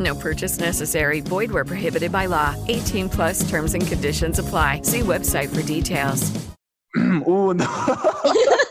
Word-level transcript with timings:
No 0.00 0.14
purchase 0.14 0.58
necessary. 0.58 1.20
Void 1.20 1.52
where 1.52 1.64
prohibited 1.64 2.10
by 2.10 2.26
law. 2.26 2.54
18 2.68 3.08
plus 3.10 3.48
terms 3.48 3.74
and 3.74 3.86
conditions 3.86 4.38
apply. 4.38 4.80
See 4.82 5.00
website 5.00 5.54
for 5.54 5.62
details. 5.62 6.32
Uno. 6.96 7.66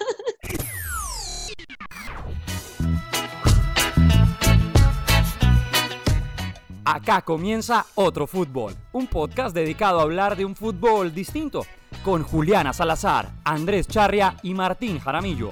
Acá 6.91 7.21
comienza 7.21 7.85
Otro 7.93 8.25
Fútbol, 8.25 8.75
un 8.93 9.05
podcast 9.05 9.53
dedicado 9.53 9.99
a 9.99 10.01
hablar 10.01 10.35
de 10.35 10.43
un 10.43 10.55
fútbol 10.55 11.13
distinto, 11.13 11.67
con 12.03 12.23
Juliana 12.23 12.73
Salazar, 12.73 13.29
Andrés 13.43 13.87
Charria 13.87 14.35
y 14.41 14.55
Martín 14.55 14.99
Jaramillo. 14.99 15.51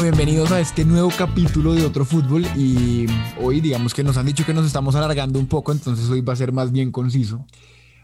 Bueno, 0.00 0.16
bienvenidos 0.16 0.50
a 0.50 0.60
este 0.60 0.86
nuevo 0.86 1.12
capítulo 1.14 1.74
de 1.74 1.84
Otro 1.84 2.06
Fútbol 2.06 2.46
y 2.56 3.04
hoy 3.38 3.60
digamos 3.60 3.92
que 3.92 4.02
nos 4.02 4.16
han 4.16 4.24
dicho 4.24 4.46
que 4.46 4.54
nos 4.54 4.64
estamos 4.64 4.94
alargando 4.94 5.38
un 5.38 5.46
poco, 5.46 5.72
entonces 5.72 6.08
hoy 6.08 6.22
va 6.22 6.32
a 6.32 6.36
ser 6.36 6.52
más 6.52 6.72
bien 6.72 6.90
conciso. 6.90 7.44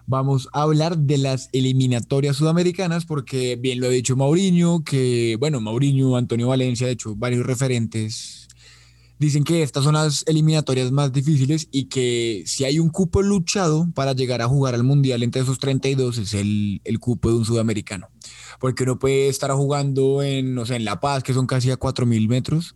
Vamos 0.04 0.46
a 0.52 0.60
hablar 0.60 0.98
de 0.98 1.16
las 1.16 1.48
eliminatorias 1.54 2.36
sudamericanas 2.36 3.06
porque 3.06 3.56
bien 3.56 3.80
lo 3.80 3.86
ha 3.86 3.88
dicho 3.88 4.14
Mauriño, 4.14 4.84
que 4.84 5.38
bueno, 5.40 5.62
Mauriño, 5.62 6.18
Antonio 6.18 6.48
Valencia, 6.48 6.86
de 6.86 6.92
hecho 6.92 7.16
varios 7.16 7.46
referentes 7.46 8.45
dicen 9.18 9.44
que 9.44 9.62
estas 9.62 9.84
son 9.84 9.94
las 9.94 10.24
eliminatorias 10.26 10.92
más 10.92 11.12
difíciles 11.12 11.68
y 11.70 11.84
que 11.84 12.42
si 12.46 12.64
hay 12.64 12.78
un 12.78 12.90
cupo 12.90 13.22
luchado 13.22 13.88
para 13.94 14.12
llegar 14.12 14.42
a 14.42 14.48
jugar 14.48 14.74
al 14.74 14.84
Mundial 14.84 15.22
entre 15.22 15.42
esos 15.42 15.58
32 15.58 16.18
es 16.18 16.34
el, 16.34 16.80
el 16.84 16.98
cupo 16.98 17.30
de 17.30 17.36
un 17.36 17.44
sudamericano. 17.44 18.08
Porque 18.58 18.84
uno 18.84 18.98
puede 18.98 19.28
estar 19.28 19.50
jugando 19.52 20.22
en, 20.22 20.54
no 20.54 20.66
sé, 20.66 20.76
en 20.76 20.84
La 20.84 21.00
Paz, 21.00 21.22
que 21.22 21.34
son 21.34 21.46
casi 21.46 21.70
a 21.70 21.78
4.000 21.78 22.28
metros 22.28 22.74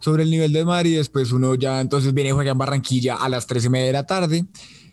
sobre 0.00 0.22
el 0.22 0.30
nivel 0.30 0.52
del 0.52 0.66
mar, 0.66 0.86
y 0.86 0.92
después 0.92 1.32
uno 1.32 1.54
ya 1.54 1.80
entonces 1.80 2.14
viene 2.14 2.30
y 2.30 2.32
juega 2.32 2.52
en 2.52 2.58
Barranquilla 2.58 3.16
a 3.16 3.28
las 3.28 3.46
3 3.46 3.64
y 3.64 3.68
media 3.70 3.86
de 3.86 3.92
la 3.92 4.06
tarde, 4.06 4.46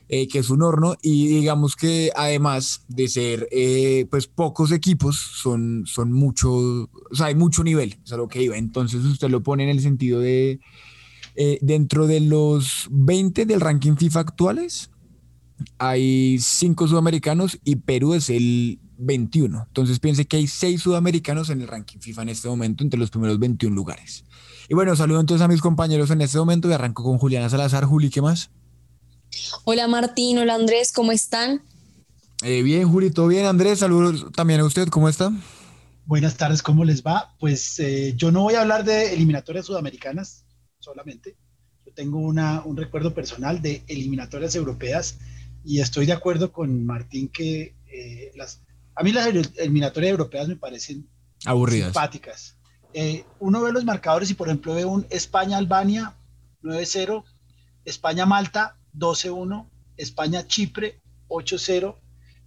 eh, 0.10 0.28
que 0.28 0.40
es 0.40 0.50
un 0.50 0.62
horno, 0.62 0.96
y 1.02 1.28
digamos 1.28 1.76
que 1.76 2.12
además 2.16 2.84
de 2.88 3.08
ser 3.08 3.48
eh, 3.52 4.06
pues 4.12 4.28
pocos 4.28 4.72
equipos, 4.72 5.18
son, 5.18 5.84
son 5.86 6.12
mucho, 6.12 6.52
o 6.52 6.90
sea, 7.16 7.28
hay 7.28 7.36
mucho 7.36 7.64
nivel, 7.64 7.98
es 8.04 8.12
lo 8.12 8.28
que 8.28 8.44
iba. 8.44 8.58
Entonces 8.58 9.04
usted 9.06 9.30
lo 9.30 9.44
pone 9.44 9.64
en 9.64 9.70
el 9.70 9.80
sentido 9.80 10.20
de, 10.20 10.60
eh, 11.36 11.58
dentro 11.62 12.06
de 12.06 12.20
los 12.20 12.88
20 12.92 13.46
del 13.46 13.62
ranking 13.62 13.96
FIFA 13.96 14.20
actuales, 14.20 14.92
hay 15.78 16.38
5 16.40 16.88
sudamericanos 16.88 17.60
y 17.64 17.78
Perú 17.78 18.14
es 18.14 18.30
el 18.30 18.80
21. 18.98 19.66
Entonces 19.68 20.00
piense 20.00 20.26
que 20.26 20.38
hay 20.38 20.48
6 20.48 20.82
sudamericanos 20.82 21.50
en 21.50 21.62
el 21.62 21.68
ranking 21.68 22.00
FIFA 22.00 22.24
en 22.24 22.30
este 22.30 22.48
momento, 22.48 22.84
entre 22.84 23.00
los 23.00 23.10
primeros 23.10 23.40
21 23.40 23.76
lugares. 23.76 24.26
Y 24.70 24.76
bueno, 24.76 24.96
saludo 24.96 25.20
entonces 25.20 25.44
a 25.44 25.48
mis 25.48 25.62
compañeros 25.62 26.10
en 26.12 26.22
este 26.22 26.38
momento 26.38 26.70
y 26.70 26.74
arranco 26.74 27.04
con 27.04 27.18
Juliana 27.18 27.50
Salazar. 27.50 27.86
Juli, 27.86 28.10
¿qué 28.10 28.22
más? 28.22 28.52
Hola 29.64 29.88
Martín, 29.88 30.38
hola 30.38 30.56
Andrés, 30.56 30.92
¿cómo 30.92 31.12
están? 31.12 31.62
Eh, 32.44 32.62
bien, 32.62 32.90
Juli, 32.90 33.12
todo 33.12 33.28
bien. 33.28 33.46
Andrés, 33.46 33.80
saludos 33.80 34.32
también 34.34 34.60
a 34.60 34.66
usted, 34.66 34.88
¿cómo 34.90 35.08
está? 35.08 35.32
Buenas 36.06 36.36
tardes, 36.36 36.62
¿cómo 36.62 36.84
les 36.84 37.04
va? 37.04 37.34
Pues 37.40 37.80
eh, 37.80 38.14
yo 38.18 38.32
no 38.32 38.42
voy 38.42 38.56
a 38.56 38.62
hablar 38.62 38.84
de 38.84 39.14
eliminatorias 39.14 39.66
sudamericanas 39.66 40.46
solamente. 40.80 41.38
Yo 41.86 41.94
tengo 41.94 42.20
una, 42.20 42.62
un 42.66 42.76
recuerdo 42.76 43.14
personal 43.14 43.62
de 43.62 43.84
eliminatorias 43.88 44.56
europeas 44.56 45.20
y 45.64 45.80
estoy 45.80 46.06
de 46.06 46.14
acuerdo 46.14 46.52
con 46.52 46.86
Martín 46.86 47.30
que 47.30 47.76
eh, 47.88 48.32
las, 48.36 48.62
a 48.96 49.04
mí 49.04 49.14
las 49.14 49.28
eliminatorias 49.28 50.12
europeas 50.12 50.48
me 50.50 50.58
parecen 50.58 51.08
aburridas. 51.46 51.94
Simpáticas. 51.94 52.58
Eh, 52.94 53.24
uno 53.40 53.62
ve 53.62 53.72
los 53.72 53.86
marcadores 53.86 54.30
y, 54.30 54.34
por 54.34 54.50
ejemplo, 54.50 54.76
ve 54.76 54.86
un 54.86 55.08
España-Albania 55.10 56.16
9-0, 56.62 57.24
España-Malta 57.86 58.78
12-1, 58.96 59.70
España-Chipre 59.98 61.02
8-0. 61.28 61.96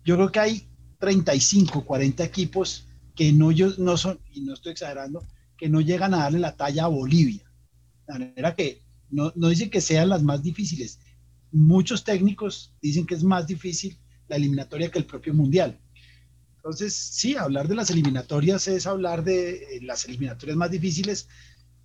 Yo 0.04 0.14
creo 0.16 0.32
que 0.32 0.40
hay 0.40 0.68
35, 0.98 1.84
40 1.84 2.24
equipos 2.24 2.86
que 3.14 3.32
no, 3.32 3.50
yo, 3.50 3.70
no 3.78 3.96
son, 3.96 4.20
y 4.32 4.42
no 4.42 4.54
estoy 4.54 4.72
exagerando, 4.72 5.24
que 5.56 5.68
no 5.68 5.80
llegan 5.80 6.14
a 6.14 6.18
darle 6.18 6.38
la 6.38 6.56
talla 6.56 6.84
a 6.84 6.88
Bolivia. 6.88 7.42
De 8.06 8.12
manera 8.12 8.54
que 8.54 8.82
no, 9.10 9.32
no 9.34 9.48
dicen 9.48 9.70
que 9.70 9.80
sean 9.80 10.08
las 10.08 10.22
más 10.22 10.42
difíciles. 10.42 11.00
Muchos 11.50 12.04
técnicos 12.04 12.74
dicen 12.82 13.06
que 13.06 13.14
es 13.14 13.24
más 13.24 13.46
difícil 13.46 13.98
la 14.28 14.36
eliminatoria 14.36 14.90
que 14.90 14.98
el 14.98 15.06
propio 15.06 15.32
Mundial. 15.34 15.80
Entonces, 16.56 16.94
sí, 16.94 17.36
hablar 17.36 17.68
de 17.68 17.76
las 17.76 17.90
eliminatorias 17.90 18.66
es 18.66 18.86
hablar 18.86 19.22
de 19.22 19.76
eh, 19.76 19.80
las 19.82 20.04
eliminatorias 20.04 20.56
más 20.56 20.70
difíciles, 20.70 21.28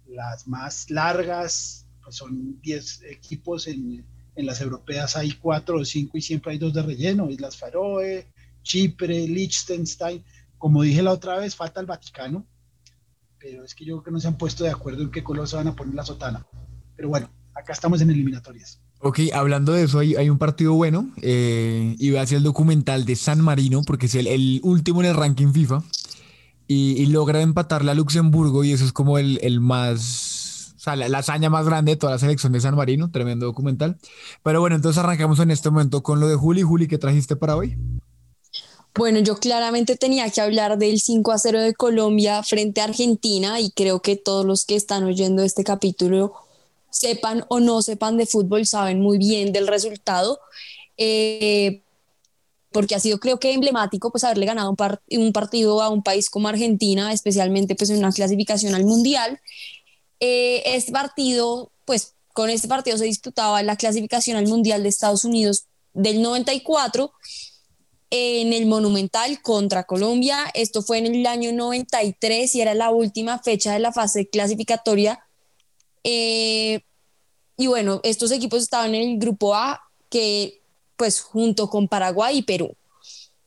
las 0.08 0.48
más 0.48 0.90
largas, 0.90 1.86
pues 2.04 2.16
son 2.16 2.60
10 2.62 3.04
equipos, 3.04 3.68
en, 3.68 4.04
en, 4.41 4.46
las 4.46 4.62
europeas 4.62 5.16
hay 5.16 5.31
4 5.31 5.78
o 5.78 5.85
5 5.85 6.18
y 6.18 6.22
siempre 6.22 6.52
hay 6.52 6.57
dos 6.57 6.74
de 6.74 6.81
relleno, 6.81 7.29
Islas 7.29 7.57
Faroe, 7.57 8.28
Chipre, 8.63 9.28
Liechtenstein, 9.28 10.24
como 10.57 10.84
dije 10.84 11.02
la 11.02 11.12
otra 11.12 11.38
vez, 11.38 11.56
falta 11.56 11.79
el 11.79 11.88
Vaticano, 11.88 12.46
pero 13.40 13.63
es 13.63 13.74
que 13.74 13.85
yo 13.85 13.96
creo 13.96 14.03
que 14.03 14.12
no 14.12 14.19
se 14.19 14.28
han 14.28 14.38
puesto 14.38 14.63
de 14.63 14.69
acuerdo 14.69 15.02
en 15.02 15.12
qué 15.12 15.24
color 15.24 15.47
se 15.47 15.56
van 15.56 15.68
a 15.68 15.75
poner 15.75 15.96
la 15.96 16.06
sotana. 16.06 16.46
Pero 16.96 17.09
bueno, 17.09 17.29
acá 17.56 17.74
estamos 17.74 18.02
en 18.02 18.12
eliminatorias. 18.12 18.79
Ok, 19.00 19.19
hablando 19.34 19.74
de 19.74 19.84
eso, 19.84 19.97
hay, 19.97 20.16
hay 20.16 20.29
un 20.29 20.38
partido 20.38 20.73
bueno. 20.73 21.09
Eh, 21.22 21.96
y 21.97 22.16
a 22.16 22.22
hacer 22.22 22.38
el 22.38 22.44
documental 22.44 23.06
de 23.06 23.16
San 23.16 23.41
Marino, 23.41 23.81
porque 23.81 24.06
es 24.06 24.16
el, 24.16 24.28
el 24.28 24.62
último 24.63 25.02
en 25.02 25.09
el 25.09 25.16
ranking 25.16 25.52
FIFA. 25.52 25.84
Y, 26.68 26.91
y, 27.02 27.08
logra 27.08 27.41
empatarle 27.41 27.91
a 27.91 27.96
Luxemburgo, 27.96 28.63
y 28.63 28.72
eso 28.72 28.85
es 28.85 28.94
como 28.94 29.18
el, 29.18 29.40
el 29.41 29.59
más. 29.59 30.41
Sea, 30.81 30.96
la, 30.96 31.16
hazaña 31.16 31.52
más 31.52 31.68
grande 31.68 31.92
de 31.92 31.96
toda 31.96 32.14
la 32.14 32.18
selección 32.18 32.53
de 32.53 32.59
San 32.59 32.75
Marino. 32.75 33.12
Tremendo 33.12 33.46
documental. 33.46 34.00
Pero 34.42 34.62
bueno, 34.62 34.75
entonces 34.75 34.97
arrancamos 34.97 35.40
en 35.40 35.52
este 35.52 35.69
momento 35.69 36.02
con 36.02 36.19
lo 36.19 36.28
de 36.28 36.36
Juli. 36.36 36.64
Juli, 36.64 36.88
¿qué 36.88 36.97
trajiste 36.97 37.36
para 37.36 37.56
hoy? 37.56 37.78
Bueno, 38.96 39.20
yo 39.20 39.38
claramente 39.38 39.96
tenía 39.96 40.28
que 40.31 40.41
hablar 40.41 40.80
del 40.80 41.00
5 41.00 41.31
a 41.31 41.38
0 41.38 41.62
de 41.62 41.75
Colombia 41.75 42.41
frente 42.41 42.81
a 42.81 42.86
Argentina, 42.86 43.59
y 43.59 43.70
creo 43.70 44.02
que 44.02 44.16
todos 44.16 44.44
los 44.44 44.66
que 44.66 44.76
están 44.76 45.03
oyendo 45.03 45.44
este 45.44 45.64
capítulo 45.64 46.34
sepan 46.90 47.46
o 47.47 47.59
no 47.59 47.84
sepan 47.84 48.17
de 48.17 48.26
fútbol, 48.26 48.66
saben 48.66 49.02
muy 49.02 49.20
bien 49.20 49.53
del 49.53 49.67
resultado, 49.67 50.40
eh, 50.97 51.84
porque 52.72 52.96
ha 52.96 53.00
sido 53.00 53.20
creo 53.20 53.40
que 53.40 53.53
emblemático 53.53 54.11
pues 54.11 54.23
haberle 54.23 54.47
ganado 54.47 54.72
un, 54.72 55.20
un, 55.20 55.32
partido 55.32 55.79
a 55.84 55.90
un 55.90 56.02
país 56.02 56.32
como 56.32 56.47
Argentina, 56.47 57.14
especialmente 57.14 57.76
pues 57.76 57.91
en 57.91 58.00
una 58.00 58.11
clasificación 58.11 58.73
al 58.73 58.85
Mundial. 58.85 59.40
Eh, 60.22 60.64
este 60.66 60.94
partido, 60.94 61.73
pues 61.84 62.16
con 62.34 62.50
este 62.50 62.70
partido 62.70 62.97
se 62.97 63.03
disputaba 63.03 63.62
la 63.64 63.76
clasificación 63.76 64.38
al 64.38 64.47
Mundial 64.47 64.84
de 64.84 64.90
Estados 64.90 65.26
Unidos 65.26 65.66
del 65.94 66.22
94 66.22 67.12
en 68.09 68.53
el 68.53 68.66
Monumental 68.68 69.41
contra 69.41 69.84
Colombia. 69.84 70.50
Esto 70.53 70.82
fue 70.82 71.00
en 71.00 71.08
el 71.08 71.26
año 71.26 71.52
93 71.52 72.56
y 72.56 72.62
era 72.62 72.73
la 72.73 72.91
última 72.91 73.40
fecha 73.40 73.73
de 73.73 73.79
la 73.79 73.91
fase 73.91 74.29
clasificatoria 74.29 75.26
eh, 76.03 76.82
y 77.58 77.68
bueno, 77.68 78.02
estos 78.03 78.32
equipos 78.32 78.64
estaban 78.64 78.96
en 78.96 79.12
el 79.12 79.20
grupo 79.20 79.53
A, 79.56 79.82
que 80.09 80.62
pues 80.96 81.22
junto 81.22 81.70
con 81.70 81.88
Paraguay 81.88 82.40
y 82.40 82.41
Perú. 82.44 82.76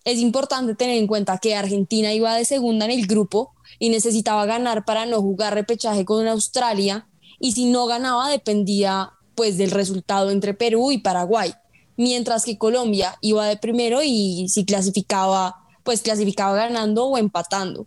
Es 0.05 0.19
importante 0.19 0.75
tener 0.75 0.99
en 0.99 1.07
cuenta 1.07 1.39
que 1.39 1.55
Argentina 1.55 2.13
iba 2.13 2.35
de 2.35 2.45
segunda 2.45 2.85
en 2.85 2.91
el 2.91 3.07
grupo 3.07 3.55
y 3.79 3.89
necesitaba 3.89 4.45
ganar 4.47 4.85
para 4.85 5.07
no 5.07 5.21
jugar 5.21 5.55
repechaje 5.55 6.05
con 6.05 6.29
Australia 6.29 7.09
y 7.41 7.53
si 7.53 7.67
no 7.67 7.87
ganaba 7.87 8.29
dependía 8.29 9.13
pues 9.35 9.57
del 9.59 9.71
resultado 9.71 10.31
entre 10.31 10.55
Perú 10.55 10.93
y 10.93 10.99
Paraguay, 10.99 11.53
mientras 11.97 12.45
que 12.45 12.59
Colombia 12.59 13.17
iba 13.21 13.47
de 13.47 13.57
primero 13.57 14.03
y 14.03 14.49
si 14.49 14.65
clasificaba 14.65 15.57
pues 15.83 16.03
clasificaba 16.03 16.57
ganando 16.57 17.07
o 17.07 17.19
empatando. 17.19 17.87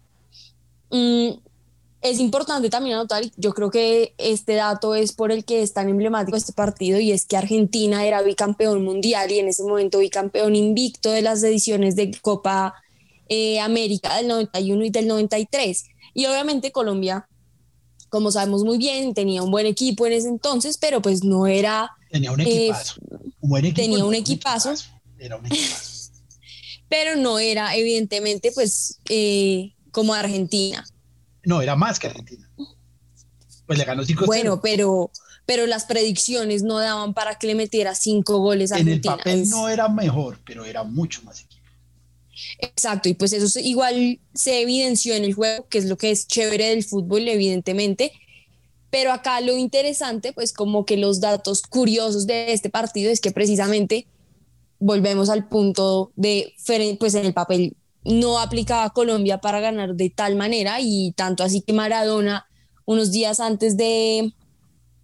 Mm, 0.91 1.29
es 2.09 2.19
importante 2.19 2.69
también 2.69 2.95
anotar, 2.95 3.23
yo 3.35 3.53
creo 3.53 3.69
que 3.69 4.13
este 4.17 4.55
dato 4.55 4.95
es 4.95 5.13
por 5.13 5.31
el 5.31 5.45
que 5.45 5.61
es 5.61 5.73
tan 5.73 5.89
emblemático 5.89 6.37
este 6.37 6.53
partido 6.53 6.99
y 6.99 7.11
es 7.11 7.25
que 7.25 7.37
Argentina 7.37 8.05
era 8.05 8.21
bicampeón 8.21 8.83
mundial 8.83 9.31
y 9.31 9.39
en 9.39 9.47
ese 9.47 9.63
momento 9.63 9.99
bicampeón 9.99 10.55
invicto 10.55 11.11
de 11.11 11.21
las 11.21 11.43
ediciones 11.43 11.95
de 11.95 12.11
Copa 12.21 12.75
eh, 13.29 13.59
América 13.59 14.15
del 14.15 14.27
91 14.27 14.85
y 14.85 14.89
del 14.89 15.07
93. 15.07 15.85
Y 16.13 16.25
obviamente 16.25 16.71
Colombia, 16.71 17.27
como 18.09 18.31
sabemos 18.31 18.63
muy 18.63 18.77
bien, 18.77 19.13
tenía 19.13 19.43
un 19.43 19.51
buen 19.51 19.65
equipo 19.65 20.07
en 20.07 20.13
ese 20.13 20.29
entonces, 20.29 20.77
pero 20.77 21.01
pues 21.01 21.23
no 21.23 21.47
era... 21.47 21.91
Tenía 22.09 22.31
un 22.31 22.41
eh, 22.41 22.43
equipazo. 22.69 22.95
tenía 23.75 24.05
un 24.05 24.15
equipazo. 24.15 24.73
Era 25.19 25.37
un 25.37 25.45
equipazo. 25.45 25.97
pero 26.89 27.15
no 27.15 27.39
era 27.39 27.75
evidentemente 27.75 28.51
pues 28.53 28.99
eh, 29.09 29.73
como 29.91 30.13
Argentina. 30.13 30.85
No, 31.47 31.61
era 31.61 31.77
más 31.77 31.97
que 31.97 32.07
Argentina. 32.07 32.49
Pues 33.65 33.79
le 33.79 33.85
ganó 33.85 34.03
5 34.03 34.25
Bueno, 34.25 34.59
pero, 34.59 35.11
pero 35.45 35.65
las 35.65 35.85
predicciones 35.85 36.61
no 36.61 36.77
daban 36.77 37.13
para 37.13 37.35
que 37.35 37.47
le 37.47 37.55
metiera 37.55 37.95
cinco 37.95 38.39
goles 38.39 38.73
a 38.73 38.75
Argentina. 38.75 39.13
En 39.13 39.19
el 39.19 39.23
papel 39.23 39.49
no 39.49 39.69
era 39.69 39.87
mejor, 39.87 40.39
pero 40.45 40.65
era 40.65 40.83
mucho 40.83 41.21
más 41.23 41.39
equipo. 41.39 41.63
Exacto, 42.59 43.07
y 43.07 43.13
pues 43.13 43.31
eso 43.31 43.59
igual 43.61 44.19
se 44.33 44.61
evidenció 44.61 45.15
en 45.15 45.23
el 45.23 45.33
juego, 45.33 45.65
que 45.69 45.77
es 45.77 45.85
lo 45.85 45.97
que 45.97 46.11
es 46.11 46.27
chévere 46.27 46.67
del 46.67 46.83
fútbol, 46.83 47.25
evidentemente. 47.29 48.11
Pero 48.89 49.13
acá 49.13 49.39
lo 49.39 49.55
interesante, 49.55 50.33
pues 50.33 50.51
como 50.51 50.85
que 50.85 50.97
los 50.97 51.21
datos 51.21 51.61
curiosos 51.61 52.27
de 52.27 52.51
este 52.51 52.69
partido 52.69 53.09
es 53.09 53.21
que 53.21 53.31
precisamente 53.31 54.05
volvemos 54.79 55.29
al 55.29 55.47
punto 55.47 56.11
de, 56.17 56.53
pues 56.99 57.15
en 57.15 57.25
el 57.25 57.33
papel 57.33 57.77
no 58.07 58.39
aplicaba 58.39 58.89
Colombia 58.91 59.39
para 59.39 59.59
ganar 59.59 59.95
de 59.95 60.09
tal 60.09 60.35
manera 60.35 60.77
y 60.79 61.11
tanto 61.11 61.43
así 61.43 61.61
que 61.61 61.73
Maradona 61.73 62.47
unos 62.85 63.11
días 63.11 63.41
antes 63.41 63.75
de, 63.75 64.33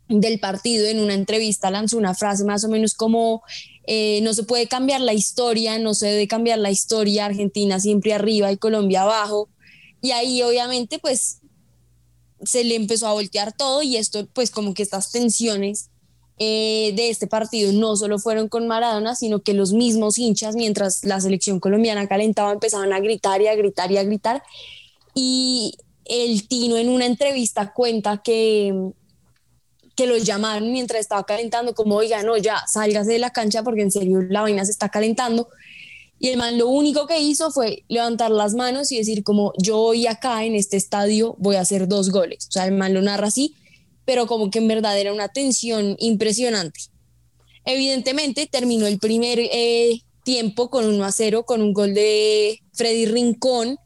del 0.07 0.39
partido 0.39 0.87
en 0.87 1.01
una 1.01 1.13
entrevista 1.13 1.69
lanzó 1.69 1.97
una 1.97 2.15
frase 2.15 2.45
más 2.45 2.63
o 2.63 2.69
menos 2.69 2.93
como 2.93 3.43
eh, 3.85 4.21
no 4.23 4.33
se 4.33 4.43
puede 4.43 4.67
cambiar 4.67 5.01
la 5.01 5.13
historia, 5.13 5.77
no 5.79 5.93
se 5.93 6.07
debe 6.07 6.27
cambiar 6.27 6.59
la 6.59 6.71
historia, 6.71 7.25
Argentina 7.25 7.81
siempre 7.81 8.13
arriba 8.13 8.49
y 8.51 8.57
Colombia 8.57 9.01
abajo. 9.01 9.49
Y 10.01 10.11
ahí 10.11 10.41
obviamente 10.41 10.97
pues 10.99 11.39
se 12.43 12.63
le 12.63 12.75
empezó 12.75 13.07
a 13.07 13.13
voltear 13.13 13.51
todo 13.51 13.83
y 13.83 13.97
esto 13.97 14.27
pues 14.33 14.49
como 14.49 14.73
que 14.73 14.83
estas 14.83 15.11
tensiones 15.11 15.89
eh, 16.45 16.91
de 16.93 17.09
este 17.09 17.25
partido 17.25 17.71
no 17.71 17.95
solo 17.95 18.19
fueron 18.19 18.49
con 18.49 18.67
Maradona, 18.67 19.15
sino 19.15 19.41
que 19.41 19.53
los 19.53 19.71
mismos 19.71 20.17
hinchas, 20.17 20.55
mientras 20.55 21.05
la 21.05 21.21
selección 21.21 21.61
colombiana 21.61 22.07
calentaba, 22.07 22.51
empezaban 22.51 22.91
a 22.91 22.99
gritar 22.99 23.41
y 23.41 23.47
a 23.47 23.55
gritar 23.55 23.91
y 23.93 23.97
a 23.97 24.03
gritar. 24.03 24.43
Y 25.15 25.77
el 26.03 26.45
Tino 26.49 26.75
en 26.75 26.89
una 26.89 27.05
entrevista 27.05 27.71
cuenta 27.71 28.21
que, 28.21 28.73
que 29.95 30.05
los 30.05 30.23
llamaron 30.25 30.69
mientras 30.73 30.99
estaba 30.99 31.23
calentando, 31.23 31.73
como, 31.73 31.95
oiga, 31.95 32.23
no, 32.23 32.35
ya, 32.35 32.63
sálgase 32.67 33.13
de 33.13 33.19
la 33.19 33.29
cancha 33.29 33.63
porque 33.63 33.83
en 33.83 33.91
serio 33.91 34.21
la 34.21 34.41
vaina 34.41 34.65
se 34.65 34.71
está 34.71 34.89
calentando. 34.89 35.47
Y 36.19 36.29
el 36.29 36.37
man 36.37 36.57
lo 36.57 36.67
único 36.67 37.07
que 37.07 37.19
hizo 37.19 37.51
fue 37.51 37.83
levantar 37.87 38.31
las 38.31 38.53
manos 38.53 38.91
y 38.91 38.97
decir 38.97 39.23
como, 39.23 39.53
yo 39.57 39.79
hoy 39.79 40.07
acá 40.07 40.43
en 40.43 40.55
este 40.55 40.75
estadio 40.75 41.35
voy 41.37 41.55
a 41.55 41.61
hacer 41.61 41.87
dos 41.87 42.09
goles. 42.09 42.47
O 42.49 42.51
sea, 42.51 42.65
el 42.65 42.73
man 42.73 42.93
lo 42.93 43.01
narra 43.01 43.27
así 43.27 43.55
pero 44.05 44.27
como 44.27 44.49
que 44.51 44.59
en 44.59 44.67
verdad 44.67 44.99
era 44.99 45.13
una 45.13 45.29
tensión 45.29 45.95
impresionante. 45.99 46.81
Evidentemente 47.65 48.47
terminó 48.47 48.87
el 48.87 48.99
primer 48.99 49.39
eh, 49.39 50.01
tiempo 50.23 50.69
con 50.69 50.85
1 50.85 51.03
a 51.03 51.11
0, 51.11 51.45
con 51.45 51.61
un 51.61 51.73
gol 51.73 51.93
de 51.93 52.61
Freddy 52.73 53.05
Rincón. 53.05 53.77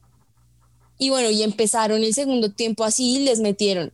Y 0.98 1.10
bueno, 1.10 1.30
y 1.30 1.44
empezaron 1.44 2.04
el 2.04 2.14
segundo 2.14 2.52
tiempo 2.52 2.84
así, 2.84 3.20
les 3.20 3.40
metieron 3.40 3.94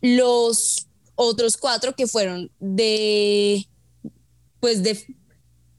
los 0.00 0.86
otros 1.16 1.56
cuatro 1.56 1.96
que 1.96 2.06
fueron 2.06 2.50
de, 2.60 3.66
pues 4.60 4.82
de... 4.84 5.04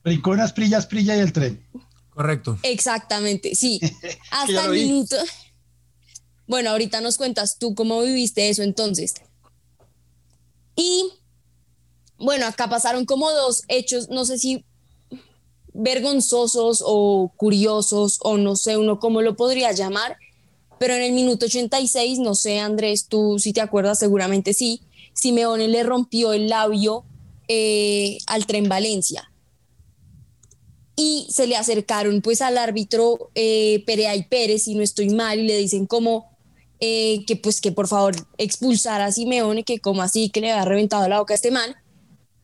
Rincón, 0.04 0.42
Asprilla, 0.42 0.78
Asprilla 0.78 1.16
y 1.16 1.20
el 1.20 1.32
tren. 1.32 1.66
Correcto. 2.10 2.60
Exactamente, 2.64 3.56
sí. 3.56 3.80
Hasta 4.32 4.66
el 4.66 4.72
minuto. 4.72 5.16
Bueno, 6.48 6.72
ahorita 6.72 7.00
nos 7.00 7.18
cuentas 7.18 7.58
tú 7.58 7.76
cómo 7.76 8.02
viviste 8.02 8.50
eso 8.50 8.64
entonces. 8.64 9.14
Y 10.80 11.12
bueno, 12.18 12.46
acá 12.46 12.70
pasaron 12.70 13.04
como 13.04 13.30
dos 13.32 13.64
hechos, 13.68 14.08
no 14.08 14.24
sé 14.24 14.38
si 14.38 14.64
vergonzosos 15.74 16.82
o 16.86 17.34
curiosos 17.36 18.18
o 18.22 18.38
no 18.38 18.56
sé 18.56 18.78
uno 18.78 18.98
cómo 18.98 19.22
lo 19.22 19.36
podría 19.36 19.74
llamar, 19.74 20.16
pero 20.80 20.94
en 20.94 21.02
el 21.02 21.12
minuto 21.12 21.48
86, 21.48 22.20
no 22.20 22.34
sé 22.34 22.60
Andrés, 22.60 23.08
tú 23.10 23.40
si 23.40 23.52
te 23.52 23.60
acuerdas, 23.60 24.00
seguramente 24.00 24.54
sí, 24.54 24.82
Simeone 25.14 25.68
le 25.68 25.84
rompió 25.84 26.32
el 26.32 26.48
labio 26.48 27.04
eh, 27.50 28.18
al 28.28 28.46
tren 28.46 28.70
Valencia. 28.70 29.34
Y 30.96 31.28
se 31.30 31.46
le 31.46 31.58
acercaron 31.58 32.22
pues 32.22 32.42
al 32.42 32.58
árbitro 32.58 33.32
eh, 33.36 33.84
Perea 33.86 34.16
y 34.16 34.24
Pérez, 34.24 34.64
si 34.64 34.76
no 34.76 34.84
estoy 34.84 35.10
mal, 35.10 35.40
y 35.40 35.48
le 35.48 35.58
dicen 35.58 35.88
como 35.88 36.29
eh, 36.80 37.26
que 37.26 37.36
pues 37.36 37.62
que 37.62 37.72
por 37.72 37.88
favor 37.88 38.16
expulsara 38.38 39.06
a 39.06 39.12
Simeone, 39.12 39.64
que 39.64 39.80
como 39.80 40.02
así 40.02 40.30
que 40.30 40.42
le 40.42 40.52
había 40.52 40.66
reventado 40.66 41.08
la 41.08 41.20
boca 41.20 41.34
a 41.34 41.36
este 41.36 41.52
man, 41.52 41.76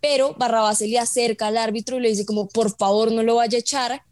pero 0.02 0.36
Barrabás 0.38 0.80
se 0.80 0.88
le 0.88 1.00
acerca 1.00 1.48
al 1.48 1.58
árbitro 1.58 1.98
y 1.98 2.02
le 2.02 2.10
dice 2.10 2.26
como 2.26 2.48
por 2.48 2.76
favor 2.76 3.12
no 3.12 3.24
lo 3.24 3.36
vaya 3.36 3.58
a 3.58 3.62
echar, 3.62 4.04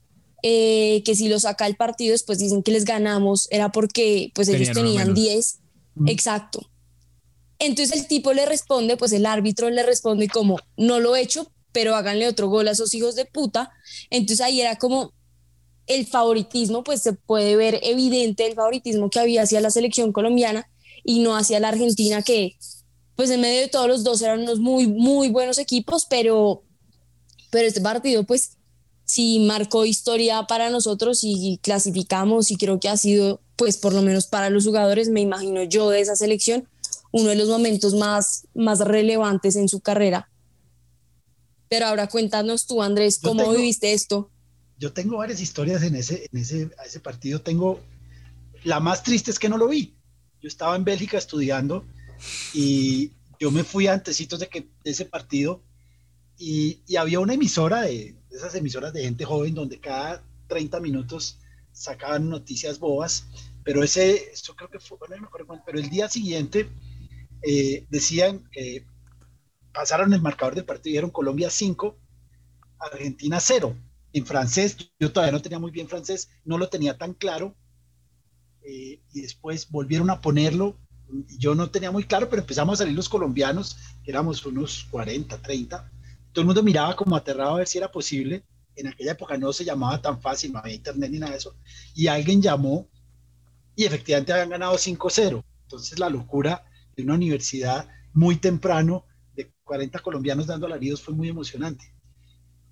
eh, 0.42 1.04
que 1.06 1.16
si 1.16 1.30
lo 1.30 1.40
saca 1.40 1.68
el 1.68 1.76
partido 1.76 2.12
después 2.12 2.40
dicen 2.40 2.64
que 2.64 2.72
les 2.72 2.86
ganamos, 2.86 3.48
era 3.52 3.72
porque 3.72 4.32
pues 4.34 4.48
ellos 4.50 4.72
tenían 4.74 5.14
10, 5.14 5.60
exacto. 6.08 6.70
Entonces 7.60 7.96
el 7.96 8.08
tipo 8.08 8.34
le 8.34 8.46
responde, 8.46 8.98
pues 8.98 9.14
el 9.14 9.26
árbitro 9.26 9.70
le 9.70 9.84
responde 9.84 10.28
como 10.28 10.60
no 10.76 11.00
lo 11.00 11.16
he 11.16 11.22
hecho, 11.22 11.50
pero 11.72 11.96
háganle 11.96 12.28
otro 12.28 12.48
gol 12.48 12.68
a 12.68 12.72
esos 12.72 12.94
hijos 12.94 13.16
de 13.16 13.26
puta. 13.26 13.72
Entonces 14.10 14.42
ahí 14.42 14.62
era 14.62 14.78
como, 14.78 15.14
el 15.88 16.06
favoritismo, 16.06 16.84
pues 16.84 17.02
se 17.02 17.14
puede 17.14 17.56
ver 17.56 17.80
evidente 17.84 18.46
el 18.46 18.56
favoritismo 18.56 19.10
que 19.10 19.20
había 19.20 19.44
hacia 19.44 19.62
la 19.62 19.70
selección 19.70 20.12
colombiana 20.12 20.70
y 21.04 21.20
no 21.20 21.36
hacia 21.36 21.60
la 21.60 21.70
Argentina, 21.70 22.22
que 22.22 22.56
pues 23.16 23.30
en 23.30 23.42
medio 23.42 23.62
de 23.62 23.68
todos 23.68 23.88
los 23.88 24.04
dos 24.04 24.22
eran 24.22 24.42
unos 24.42 24.60
muy, 24.60 24.88
muy 24.88 25.30
buenos 25.30 25.58
equipos, 25.58 26.06
pero, 26.10 26.64
pero 27.52 27.68
este 27.68 27.82
partido 27.82 28.24
pues 28.24 28.58
sí 29.06 29.40
marcó 29.40 29.86
historia 29.86 30.44
para 30.48 30.70
nosotros 30.70 31.20
y 31.24 31.60
clasificamos 31.62 32.50
y 32.52 32.56
creo 32.56 32.80
que 32.80 32.90
ha 32.90 32.98
sido 32.98 33.42
pues 33.56 33.78
por 33.78 33.94
lo 33.94 34.02
menos 34.02 34.28
para 34.28 34.50
los 34.50 34.66
jugadores, 34.66 35.10
me 35.10 35.22
imagino 35.22 35.64
yo 35.64 35.90
de 35.90 36.02
esa 36.02 36.16
selección, 36.16 36.68
uno 37.12 37.30
de 37.30 37.36
los 37.36 37.50
momentos 37.50 37.94
más, 37.94 38.48
más 38.56 38.80
relevantes 38.80 39.56
en 39.56 39.70
su 39.70 39.80
carrera. 39.80 40.30
Pero 41.70 41.88
ahora 41.88 42.08
cuéntanos 42.08 42.66
tú, 42.66 42.82
Andrés, 42.82 43.20
¿cómo 43.20 43.52
viviste 43.52 43.94
esto? 43.94 44.30
Yo 44.78 44.94
tengo 44.94 45.18
varias 45.18 45.42
historias 45.42 45.84
en 45.84 45.96
ese, 45.96 46.28
en 46.32 46.40
ese, 46.40 46.70
ese 46.86 47.00
partido. 47.00 47.42
Tengo, 47.42 47.82
la 48.64 48.80
más 48.80 49.04
triste 49.04 49.32
es 49.32 49.40
que 49.40 49.50
no 49.50 49.58
lo 49.58 49.68
vi. 49.68 49.96
Yo 50.42 50.48
estaba 50.48 50.76
en 50.76 50.84
Bélgica 50.84 51.18
estudiando 51.18 51.86
y 52.54 53.12
yo 53.40 53.52
me 53.52 53.64
fui 53.64 53.88
antecitos 53.88 54.40
de, 54.40 54.48
que, 54.48 54.62
de 54.84 54.92
ese 54.92 55.06
partido 55.06 55.64
y, 56.38 56.82
y, 56.88 56.96
había 56.96 57.20
una 57.20 57.34
emisora 57.34 57.82
de, 57.82 58.16
esas 58.32 58.56
emisoras 58.56 58.94
de 58.94 59.04
gente 59.04 59.26
joven 59.26 59.54
donde 59.54 59.80
cada 59.80 60.24
30 60.48 60.80
minutos 60.80 61.40
sacaban 61.72 62.30
noticias 62.30 62.80
bobas, 62.80 63.28
pero 63.64 63.84
ese, 63.84 64.32
eso 64.32 64.56
creo 64.56 64.70
que 64.70 64.80
fue, 64.80 64.98
no 65.10 65.22
me 65.22 65.28
acuerdo 65.28 65.62
pero 65.66 65.80
el 65.80 65.90
día 65.90 66.10
siguiente 66.10 66.70
eh, 67.44 67.86
decían, 67.90 68.50
eh, 68.56 68.86
pasaron 69.72 70.14
el 70.14 70.22
marcador 70.22 70.56
del 70.56 70.66
partido 70.66 70.90
y 70.90 70.94
dijeron 70.94 71.12
Colombia 71.12 71.50
5, 71.50 71.98
Argentina 72.80 73.40
0 73.40 73.76
en 74.14 74.26
francés. 74.26 74.78
Yo 75.00 75.12
todavía 75.12 75.34
no 75.34 75.42
tenía 75.42 75.60
muy 75.60 75.72
bien 75.72 75.90
francés, 75.90 76.30
no 76.46 76.58
lo 76.58 76.70
tenía 76.70 76.98
tan 76.98 77.14
claro. 77.14 77.56
Eh, 78.64 79.02
y 79.12 79.22
después 79.22 79.70
volvieron 79.70 80.10
a 80.10 80.22
ponerlo. 80.22 80.78
Yo 81.38 81.54
no 81.54 81.70
tenía 81.70 81.92
muy 81.92 82.06
claro, 82.06 82.30
pero 82.30 82.42
empezamos 82.42 82.76
a 82.76 82.84
salir 82.84 82.96
los 82.96 83.10
colombianos, 83.10 83.78
que 84.04 84.12
éramos 84.12 84.46
unos 84.46 84.86
40, 84.86 85.42
30. 85.42 85.92
Todo 86.32 86.42
el 86.42 86.46
mundo 86.46 86.64
miraba 86.64 86.96
como 86.96 87.16
aterrado 87.16 87.56
a 87.56 87.58
ver 87.58 87.68
si 87.68 87.78
era 87.78 87.92
posible. 87.92 88.46
En 88.76 88.88
aquella 88.88 89.12
época 89.12 89.38
no 89.38 89.52
se 89.52 89.66
llamaba 89.66 90.02
tan 90.02 90.22
fácil, 90.22 90.54
no 90.54 90.60
había 90.60 90.76
internet 90.76 91.12
ni 91.12 91.20
nada 91.20 91.34
de 91.34 91.38
eso. 91.40 91.56
Y 91.94 92.08
alguien 92.08 92.42
llamó 92.42 92.88
y 93.76 93.86
efectivamente 93.86 94.34
habían 94.34 94.50
ganado 94.50 94.78
5-0. 94.78 95.44
Entonces 95.64 96.00
la 96.00 96.10
locura 96.10 96.66
de 96.96 97.04
una 97.04 97.16
universidad 97.16 97.88
muy 98.14 98.38
temprano 98.38 99.06
de 99.36 99.52
40 99.64 100.00
colombianos 100.00 100.48
dando 100.48 100.66
alaridos 100.66 101.02
fue 101.02 101.14
muy 101.14 101.30
emocionante 101.30 101.94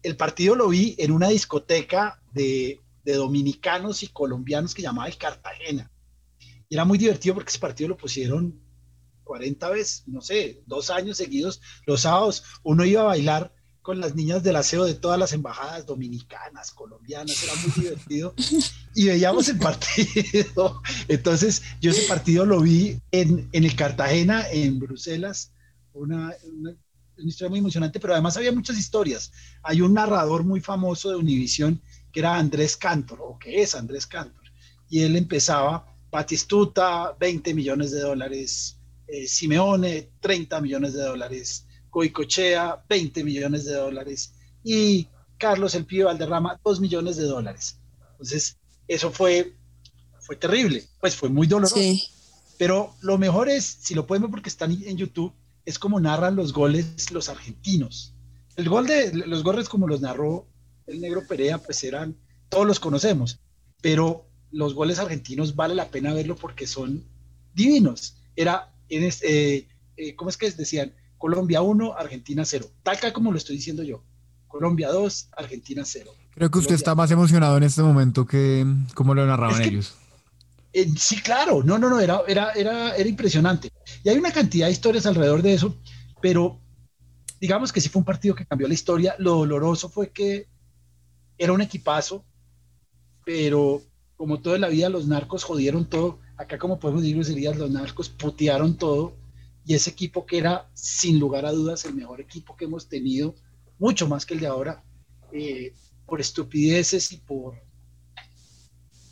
el 0.04 0.16
partido 0.18 0.56
lo 0.56 0.70
vi 0.70 0.96
en 0.98 1.12
una 1.12 1.30
discoteca 1.30 2.22
de, 2.34 2.80
de 3.04 3.14
dominicanos 3.14 4.04
y 4.04 4.08
colombianos 4.08 4.74
que 4.74 4.82
llamaba 4.82 5.08
el 5.08 5.18
Cartagena. 5.18 5.92
Y 6.70 6.76
era 6.76 6.86
muy 6.86 6.98
divertido 6.98 7.36
porque 7.36 7.50
ese 7.50 7.60
partido 7.60 7.90
lo 7.90 7.98
pusieron 7.98 8.60
40 9.24 9.70
veces, 9.70 10.04
no 10.08 10.22
sé, 10.22 10.62
dos 10.66 10.90
años 10.90 11.18
seguidos, 11.18 11.62
los 11.86 12.02
sábados, 12.02 12.44
uno 12.64 12.84
iba 12.84 13.02
a 13.02 13.06
bailar 13.06 13.54
con 13.82 14.00
las 14.00 14.14
niñas 14.14 14.44
del 14.44 14.58
aseo 14.58 14.86
de 14.86 14.94
todas 14.94 15.18
las 15.18 15.34
embajadas 15.34 15.86
dominicanas, 15.86 16.72
colombianas, 16.72 17.44
era 17.44 17.56
muy 17.56 17.72
divertido. 17.76 18.34
Y 18.94 19.08
veíamos 19.08 19.48
el 19.48 19.58
partido. 19.58 20.82
Entonces, 21.08 21.62
yo 21.80 21.92
ese 21.92 22.10
partido 22.10 22.46
lo 22.46 22.60
vi 22.60 23.00
en, 23.12 23.48
en 23.54 23.64
el 23.64 23.74
Cartagena, 23.74 24.50
en 24.52 24.80
Bruselas, 24.80 25.54
una, 25.94 26.34
una, 26.44 26.76
historia 27.30 27.50
muy 27.50 27.60
emocionante, 27.60 28.00
pero 28.00 28.14
además 28.14 28.38
había 28.38 28.52
muchas 28.52 28.78
historias. 28.78 29.32
Hay 29.64 29.82
un 29.82 29.94
narrador 29.94 30.44
muy 30.44 30.60
famoso 30.60 31.10
de 31.10 31.16
Univisión 31.16 31.82
que 32.12 32.20
era 32.20 32.36
Andrés 32.36 32.78
Cantor, 32.78 33.20
o 33.22 33.40
que 33.40 33.62
es 33.62 33.76
Andrés 33.76 34.06
Cantor, 34.06 34.44
y 34.90 35.02
él 35.02 35.16
empezaba, 35.16 35.88
Batistuta, 36.12 37.16
20 37.18 37.54
millones 37.54 37.92
de 37.92 38.02
dólares, 38.02 38.78
eh, 39.08 39.28
Simeone, 39.28 40.10
30 40.20 40.60
millones 40.60 40.94
de 40.94 41.04
dólares, 41.04 41.66
Coicochea, 41.90 42.84
20 42.90 43.24
millones 43.24 43.66
de 43.66 43.76
dólares, 43.76 44.34
y 44.64 45.08
Carlos 45.38 45.74
El 45.76 45.86
Pío 45.86 46.08
Valderrama, 46.08 46.60
2 46.64 46.82
millones 46.82 47.16
de 47.16 47.24
dólares. 47.24 47.80
Entonces, 48.12 48.58
eso 48.88 49.10
fue, 49.12 49.56
fue 50.20 50.36
terrible, 50.36 50.84
pues 51.00 51.16
fue 51.16 51.30
muy 51.30 51.48
doloroso. 51.48 51.80
Pero 52.58 52.94
lo 53.02 53.18
mejor 53.18 53.50
es, 53.50 53.66
si 53.66 53.96
lo 53.96 54.06
pueden 54.06 54.24
ver 54.24 54.32
porque 54.32 54.50
están 54.50 54.72
en 54.72 54.98
YouTube, 54.98 55.34
es 55.72 55.80
como 55.80 56.00
narran 56.00 56.36
los 56.36 56.54
goles 56.54 57.12
los 57.12 57.30
argentinos. 57.30 58.14
El 58.56 58.70
gol 58.70 58.86
de 58.86 59.14
los 59.14 59.44
goles 59.44 59.70
como 59.70 59.88
los 59.88 60.02
narró 60.02 60.48
el 60.86 61.00
negro 61.02 61.24
Perea, 61.28 61.58
pues 61.58 61.84
eran, 61.84 62.18
todos 62.50 62.68
los 62.68 62.80
conocemos, 62.80 63.40
pero 63.82 64.28
los 64.52 64.74
goles 64.74 65.00
argentinos 65.00 65.56
vale 65.56 65.74
la 65.74 65.90
pena 65.90 66.14
verlo 66.14 66.36
porque 66.36 66.68
son 66.68 67.06
divinos. 67.54 68.18
Era, 68.36 68.74
en 68.90 69.04
este, 69.04 69.70
eh, 69.96 70.16
¿cómo 70.16 70.30
es 70.30 70.38
que 70.38 70.52
decían? 70.52 70.94
Colombia 71.18 71.62
1, 71.62 71.94
Argentina 71.98 72.44
0. 72.44 72.66
Tal 72.84 72.98
como 73.14 73.32
lo 73.32 73.38
estoy 73.38 73.56
diciendo 73.56 73.84
yo. 73.84 74.04
Colombia 74.48 74.90
2, 74.90 75.30
Argentina 75.38 75.84
0. 75.86 76.12
Creo 76.32 76.52
que 76.52 76.60
usted 76.60 76.76
está 76.76 76.96
más 76.96 77.12
emocionado 77.12 77.56
en 77.58 77.64
este 77.64 77.82
momento 77.82 78.26
que 78.26 78.66
como 78.94 79.16
lo 79.16 79.26
narraban 79.26 79.62
ellos. 79.62 79.96
Eh, 80.74 80.88
sí, 80.98 81.22
claro, 81.22 81.64
no, 81.64 81.78
no, 81.78 81.90
no, 81.90 82.00
era, 82.00 82.22
era, 82.28 82.52
era, 82.52 82.96
era 82.96 83.10
impresionante. 83.10 83.72
Y 84.04 84.10
hay 84.10 84.18
una 84.18 84.32
cantidad 84.32 84.68
de 84.68 84.72
historias 84.72 85.06
alrededor 85.06 85.42
de 85.42 85.54
eso, 85.54 85.76
pero 86.22 86.60
digamos 87.40 87.74
que 87.74 87.82
sí 87.82 87.90
fue 87.90 88.00
un 88.00 88.06
partido 88.06 88.36
que 88.36 88.46
cambió 88.46 88.68
la 88.68 88.74
historia. 88.74 89.16
Lo 89.20 89.36
doloroso 89.38 89.90
fue 89.90 90.12
que 90.12 90.48
era 91.38 91.54
un 91.54 91.62
equipazo, 91.62 92.26
pero 93.26 93.82
como 94.16 94.40
toda 94.40 94.58
la 94.60 94.70
vida 94.70 94.90
los 94.90 95.08
narcos 95.08 95.44
jodieron 95.44 95.90
todo. 95.90 96.20
Acá, 96.38 96.58
como 96.58 96.80
podemos 96.80 97.04
decir 97.04 97.24
sería 97.26 97.54
los 97.54 97.72
narcos 97.72 98.10
putearon 98.10 98.78
todo. 98.78 99.16
Y 99.66 99.76
ese 99.76 99.92
equipo 99.92 100.26
que 100.26 100.38
era, 100.40 100.70
sin 100.74 101.20
lugar 101.20 101.46
a 101.46 101.52
dudas, 101.52 101.86
el 101.86 101.94
mejor 101.94 102.22
equipo 102.22 102.56
que 102.56 102.66
hemos 102.66 102.88
tenido, 102.88 103.36
mucho 103.78 104.08
más 104.08 104.26
que 104.26 104.34
el 104.34 104.40
de 104.40 104.48
ahora, 104.48 104.84
eh, 105.32 105.74
por 106.06 106.20
estupideces 106.20 107.12
y 107.12 107.18
por, 107.18 107.56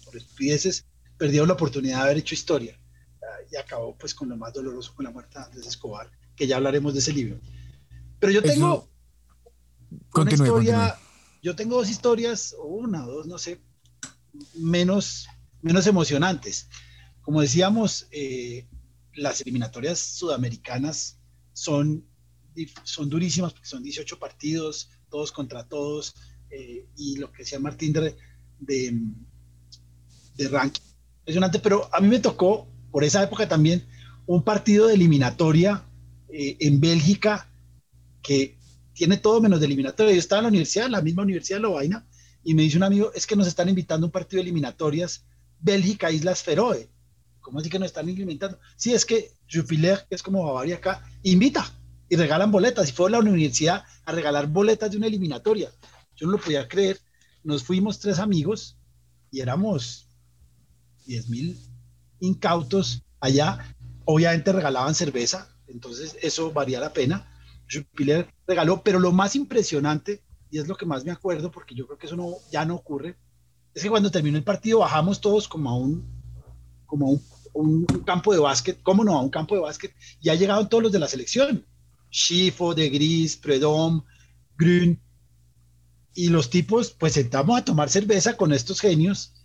por 0.05 0.17
estupideces, 0.17 0.85
perdieron 1.19 1.49
la 1.49 1.53
oportunidad 1.53 1.97
de 1.97 2.03
haber 2.03 2.17
hecho 2.17 2.33
historia. 2.33 2.79
Y 3.51 3.57
acabó 3.57 3.95
pues 3.95 4.15
con 4.15 4.29
lo 4.29 4.38
más 4.38 4.53
doloroso, 4.53 4.93
con 4.95 5.05
la 5.05 5.11
muerte 5.11 5.38
de 5.38 5.45
Andrés 5.45 5.67
Escobar, 5.67 6.09
que 6.35 6.47
ya 6.47 6.55
hablaremos 6.55 6.93
de 6.93 6.99
ese 6.99 7.13
libro. 7.13 7.39
Pero 8.19 8.31
yo 8.33 8.41
tengo 8.41 8.89
una 10.13 10.31
historia, 10.31 10.97
yo 11.41 11.55
tengo 11.55 11.75
dos 11.75 11.89
historias, 11.89 12.55
o 12.57 12.63
una, 12.67 13.01
dos, 13.01 13.27
no 13.27 13.38
sé, 13.38 13.59
menos, 14.55 15.27
menos 15.61 15.88
emocionantes. 15.88 16.69
Como 17.21 17.41
decíamos, 17.41 18.07
eh, 18.11 18.67
las 19.13 19.41
eliminatorias 19.41 19.99
sudamericanas 19.99 21.19
son, 21.53 22.05
son 22.83 23.09
durísimas 23.09 23.53
porque 23.53 23.67
son 23.67 23.83
18 23.83 24.19
partidos, 24.19 24.89
todos 25.09 25.31
contra 25.31 25.67
todos, 25.67 26.15
eh, 26.51 26.88
y 26.95 27.17
lo 27.17 27.31
que 27.31 27.39
decía 27.43 27.59
Martín 27.59 27.93
de, 27.93 28.15
de, 28.59 29.01
de 30.35 30.47
ranking 30.47 30.88
impresionante, 31.29 31.59
pero 31.59 31.88
a 31.93 32.01
mí 32.01 32.07
me 32.07 32.19
tocó, 32.19 32.67
por 32.91 33.03
esa 33.03 33.21
época 33.21 33.48
también, 33.48 33.86
un 34.25 34.43
partido 34.43 34.88
de 34.88 34.95
eliminatoria 34.95 35.86
eh, 36.27 36.57
en 36.59 36.79
Bélgica 36.79 37.48
que 38.24 38.57
tiene 38.93 39.17
todo 39.17 39.39
menos 39.39 39.59
de 39.59 39.67
eliminatoria. 39.67 40.13
Yo 40.13 40.19
estaba 40.19 40.39
en 40.39 40.43
la 40.43 40.50
universidad, 40.50 40.89
la 40.89 41.01
misma 41.01 41.21
universidad 41.21 41.57
de 41.57 41.62
Lovaina, 41.62 42.07
y 42.43 42.55
me 42.55 42.63
dice 42.63 42.77
un 42.77 42.83
amigo, 42.83 43.12
es 43.13 43.27
que 43.27 43.36
nos 43.36 43.45
están 43.45 43.69
invitando 43.69 44.05
a 44.05 44.07
un 44.07 44.12
partido 44.12 44.39
de 44.39 44.50
eliminatorias 44.50 45.24
Bélgica, 45.59 46.12
Islas 46.12 46.41
Feroe. 46.41 46.89
¿Cómo 47.41 47.59
así 47.59 47.69
que 47.69 47.77
nos 47.77 47.88
están 47.88 48.09
invitando? 48.09 48.59
Sí, 48.75 48.93
es 48.93 49.05
que 49.05 49.31
Jupiler, 49.51 50.07
que 50.09 50.15
es 50.15 50.24
como 50.24 50.43
Bavaria 50.43 50.77
acá, 50.77 51.03
invita 51.21 51.71
y 52.09 52.15
regalan 52.15 52.51
boletas. 52.51 52.89
Y 52.89 52.91
fue 52.91 53.09
a 53.09 53.12
la 53.12 53.19
universidad 53.19 53.83
a 54.03 54.12
regalar 54.12 54.48
boletas 54.48 54.89
de 54.89 54.98
una 54.98 55.07
eliminatoria. 55.07 55.69
Yo 56.15 56.25
no 56.25 56.33
lo 56.33 56.39
podía 56.39 56.67
creer. 56.67 57.00
Nos 57.43 57.63
fuimos 57.63 58.00
tres 58.00 58.17
amigos 58.17 58.77
y 59.31 59.41
éramos 59.41 60.08
10 61.09 61.29
mil 61.29 61.59
incautos 62.19 63.03
allá. 63.19 63.75
Obviamente 64.05 64.51
regalaban 64.51 64.95
cerveza, 64.95 65.49
entonces 65.67 66.15
eso 66.21 66.51
valía 66.51 66.79
la 66.79 66.93
pena. 66.93 67.31
Jupiler 67.71 68.27
regaló, 68.47 68.83
pero 68.83 68.99
lo 68.99 69.11
más 69.11 69.35
impresionante, 69.35 70.23
y 70.49 70.59
es 70.59 70.67
lo 70.67 70.75
que 70.75 70.85
más 70.85 71.03
me 71.03 71.11
acuerdo, 71.11 71.51
porque 71.51 71.75
yo 71.75 71.85
creo 71.85 71.97
que 71.97 72.07
eso 72.07 72.15
no, 72.15 72.35
ya 72.51 72.65
no 72.65 72.75
ocurre, 72.75 73.17
es 73.73 73.83
que 73.83 73.89
cuando 73.89 74.09
terminó 74.09 74.37
el 74.37 74.43
partido 74.43 74.79
bajamos 74.79 75.21
todos 75.21 75.47
como 75.47 75.69
a 75.69 75.77
un, 75.77 76.07
como 76.85 77.09
un, 77.09 77.21
un, 77.53 77.85
campo 78.03 78.33
de 78.33 78.39
básquet, 78.39 78.81
¿cómo 78.81 79.03
no? 79.03 79.15
A 79.15 79.21
un 79.21 79.29
campo 79.29 79.53
de 79.53 79.61
básquet, 79.61 79.93
y 80.19 80.25
ya 80.25 80.35
llegaron 80.35 80.69
todos 80.69 80.83
los 80.83 80.91
de 80.91 80.99
la 80.99 81.07
selección. 81.07 81.65
Schifo, 82.11 82.73
De 82.73 82.89
Gris, 82.89 83.37
Predom, 83.37 84.03
Grün, 84.57 84.99
y 86.15 86.29
los 86.29 86.49
tipos, 86.49 86.91
pues 86.91 87.13
sentamos 87.13 87.59
a 87.59 87.63
tomar 87.63 87.89
cerveza 87.89 88.35
con 88.35 88.51
estos 88.51 88.79
genios, 88.79 89.38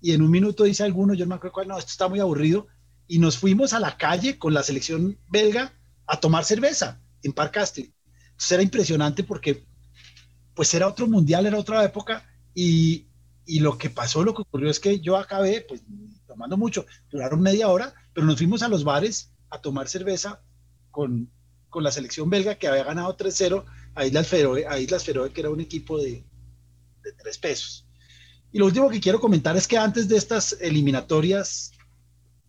y 0.00 0.12
en 0.12 0.22
un 0.22 0.30
minuto 0.30 0.64
dice 0.64 0.84
alguno, 0.84 1.14
yo 1.14 1.24
no 1.24 1.30
me 1.30 1.34
acuerdo 1.36 1.54
cuál, 1.54 1.68
no, 1.68 1.78
esto 1.78 1.90
está 1.90 2.08
muy 2.08 2.20
aburrido, 2.20 2.66
y 3.08 3.18
nos 3.18 3.38
fuimos 3.38 3.72
a 3.72 3.80
la 3.80 3.96
calle 3.96 4.38
con 4.38 4.54
la 4.54 4.62
selección 4.62 5.18
belga 5.28 5.72
a 6.06 6.18
tomar 6.20 6.44
cerveza 6.44 7.00
en 7.22 7.32
Parc 7.32 7.56
Entonces 7.56 8.52
era 8.52 8.62
impresionante 8.62 9.24
porque 9.24 9.64
pues 10.54 10.72
era 10.74 10.88
otro 10.88 11.06
mundial, 11.06 11.46
era 11.46 11.58
otra 11.58 11.84
época, 11.84 12.24
y, 12.54 13.06
y 13.44 13.60
lo 13.60 13.76
que 13.78 13.90
pasó, 13.90 14.24
lo 14.24 14.34
que 14.34 14.42
ocurrió 14.42 14.70
es 14.70 14.80
que 14.80 15.00
yo 15.00 15.16
acabé, 15.16 15.64
pues 15.68 15.82
tomando 16.26 16.56
mucho, 16.56 16.86
duraron 17.10 17.42
media 17.42 17.68
hora, 17.68 17.94
pero 18.12 18.26
nos 18.26 18.38
fuimos 18.38 18.62
a 18.62 18.68
los 18.68 18.84
bares 18.84 19.32
a 19.50 19.60
tomar 19.60 19.88
cerveza 19.88 20.42
con, 20.90 21.30
con 21.68 21.84
la 21.84 21.92
selección 21.92 22.30
belga 22.30 22.56
que 22.56 22.68
había 22.68 22.84
ganado 22.84 23.16
3-0 23.16 23.64
a 23.94 24.06
Islas 24.06 24.28
Feroe, 24.28 24.64
Islas 24.80 25.04
Feroe, 25.04 25.32
que 25.32 25.40
era 25.40 25.50
un 25.50 25.60
equipo 25.60 25.98
de, 25.98 26.24
de 27.02 27.12
tres 27.12 27.38
pesos. 27.38 27.85
Y 28.56 28.58
lo 28.58 28.64
último 28.64 28.88
que 28.88 29.00
quiero 29.00 29.20
comentar 29.20 29.54
es 29.54 29.68
que 29.68 29.76
antes 29.76 30.08
de 30.08 30.16
estas 30.16 30.56
eliminatorias, 30.62 31.72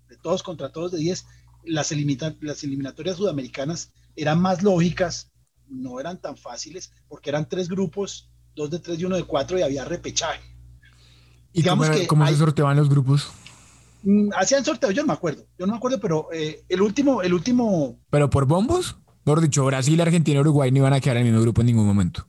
de 0.08 0.16
todos 0.16 0.42
contra 0.42 0.72
todos 0.72 0.94
de 0.94 1.00
10, 1.00 1.26
las, 1.66 1.92
las 2.40 2.64
eliminatorias 2.64 3.18
sudamericanas 3.18 3.92
eran 4.16 4.40
más 4.40 4.64
lógicas, 4.64 5.34
no 5.68 6.00
eran 6.00 6.22
tan 6.22 6.38
fáciles, 6.38 6.94
porque 7.10 7.30
eran 7.30 7.50
tres 7.50 7.68
grupos, 7.68 8.32
dos 8.56 8.72
de 8.72 8.80
tres 8.80 9.02
y 9.02 9.04
uno 9.04 9.18
de 9.18 9.24
cuatro, 9.24 9.60
y 9.60 9.64
había 9.64 9.84
repechaje. 9.84 10.40
¿Y 11.52 11.64
Digamos 11.64 11.90
cómo, 11.90 12.00
que 12.00 12.08
cómo 12.08 12.26
se 12.26 12.38
sorteaban 12.38 12.78
los 12.78 12.88
grupos? 12.88 13.28
Mm, 14.04 14.30
hacían 14.34 14.64
sorteo, 14.64 14.92
yo 14.92 15.02
no 15.02 15.08
me 15.08 15.14
acuerdo, 15.14 15.46
yo 15.60 15.66
no 15.66 15.74
me 15.74 15.78
acuerdo, 15.78 16.00
pero 16.00 16.30
eh, 16.32 16.64
el 16.70 16.82
último, 16.82 17.22
el 17.22 17.34
último... 17.34 18.00
¿Pero 18.10 18.30
por 18.30 18.46
bombos? 18.46 18.96
Por 19.26 19.42
dicho, 19.42 19.66
Brasil, 19.66 20.00
Argentina, 20.00 20.40
Uruguay 20.40 20.72
no 20.72 20.78
iban 20.78 20.94
a 20.94 21.02
quedar 21.02 21.18
en 21.18 21.24
el 21.24 21.34
mismo 21.34 21.42
grupo 21.42 21.60
en 21.60 21.68
ningún 21.68 21.86
momento. 21.86 22.26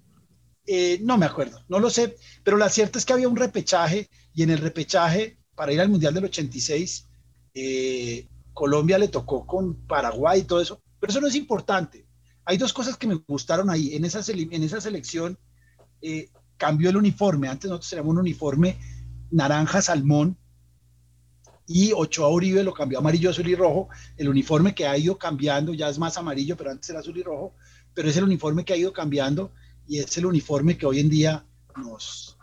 Eh, 0.71 1.01
no 1.03 1.17
me 1.17 1.25
acuerdo, 1.25 1.65
no 1.71 1.81
lo 1.81 1.89
sé, 1.89 2.15
pero 2.45 2.59
la 2.59 2.69
cierta 2.69 2.99
es 2.99 3.07
que 3.07 3.15
había 3.15 3.27
un 3.27 3.37
repechaje 3.37 4.11
y 4.35 4.43
en 4.43 4.51
el 4.51 4.59
repechaje 4.59 5.39
para 5.55 5.73
ir 5.73 5.81
al 5.81 5.89
Mundial 5.89 6.13
del 6.13 6.27
86, 6.27 7.07
eh, 7.55 8.29
Colombia 8.53 8.99
le 8.99 9.09
tocó 9.09 9.47
con 9.47 9.87
Paraguay 9.87 10.41
y 10.41 10.45
todo 10.45 10.61
eso, 10.61 10.83
pero 11.01 11.11
eso 11.11 11.23
no 11.23 11.27
es 11.27 11.37
importante. 11.37 12.07
Hay 12.45 12.59
dos 12.59 12.75
cosas 12.75 12.99
que 12.99 13.07
me 13.07 13.15
gustaron 13.15 13.71
ahí. 13.71 13.95
En 13.95 14.05
esa, 14.05 14.23
selección 14.23 15.39
eh, 16.03 16.29
cambió 16.59 16.91
el 16.91 16.99
uniforme. 16.99 17.49
Antes 17.49 17.71
nosotros 17.71 17.89
teníamos 17.89 18.13
un 18.13 18.19
uniforme 18.19 18.79
naranja 19.31 19.81
salmón 19.81 20.37
y 21.67 21.93
Ochoa 21.93 22.29
Uribe 22.29 22.63
lo 22.63 22.75
cambió 22.75 22.99
amarillo, 22.99 23.31
azul 23.31 23.49
y 23.49 23.55
rojo. 23.55 23.89
El 24.19 24.29
uniforme 24.29 24.75
que 24.75 24.87
ha 24.87 24.99
ido 24.99 25.17
cambiando 25.17 25.73
ya 25.73 25.89
es 25.89 25.99
más 25.99 26.19
amarillo, 26.19 26.59
pero 26.59 26.71
antes 26.73 26.91
era 26.91 27.01
azul 27.01 27.17
y 27.17 27.23
rojo. 27.23 27.55
Pero 27.95 28.11
es 28.11 28.17
el 28.19 28.25
uniforme 28.25 28.67
que 28.67 28.75
ha 28.75 28.77
ido 28.77 28.93
cambiando 28.93 29.51
y 29.89 29.99
es 29.99 30.17
el 30.19 30.27
uniforme 30.27 30.77
que 30.77 30.87
hoy 30.87 31.01
en 31.01 31.09
día 31.09 31.47
nos, 31.77 32.39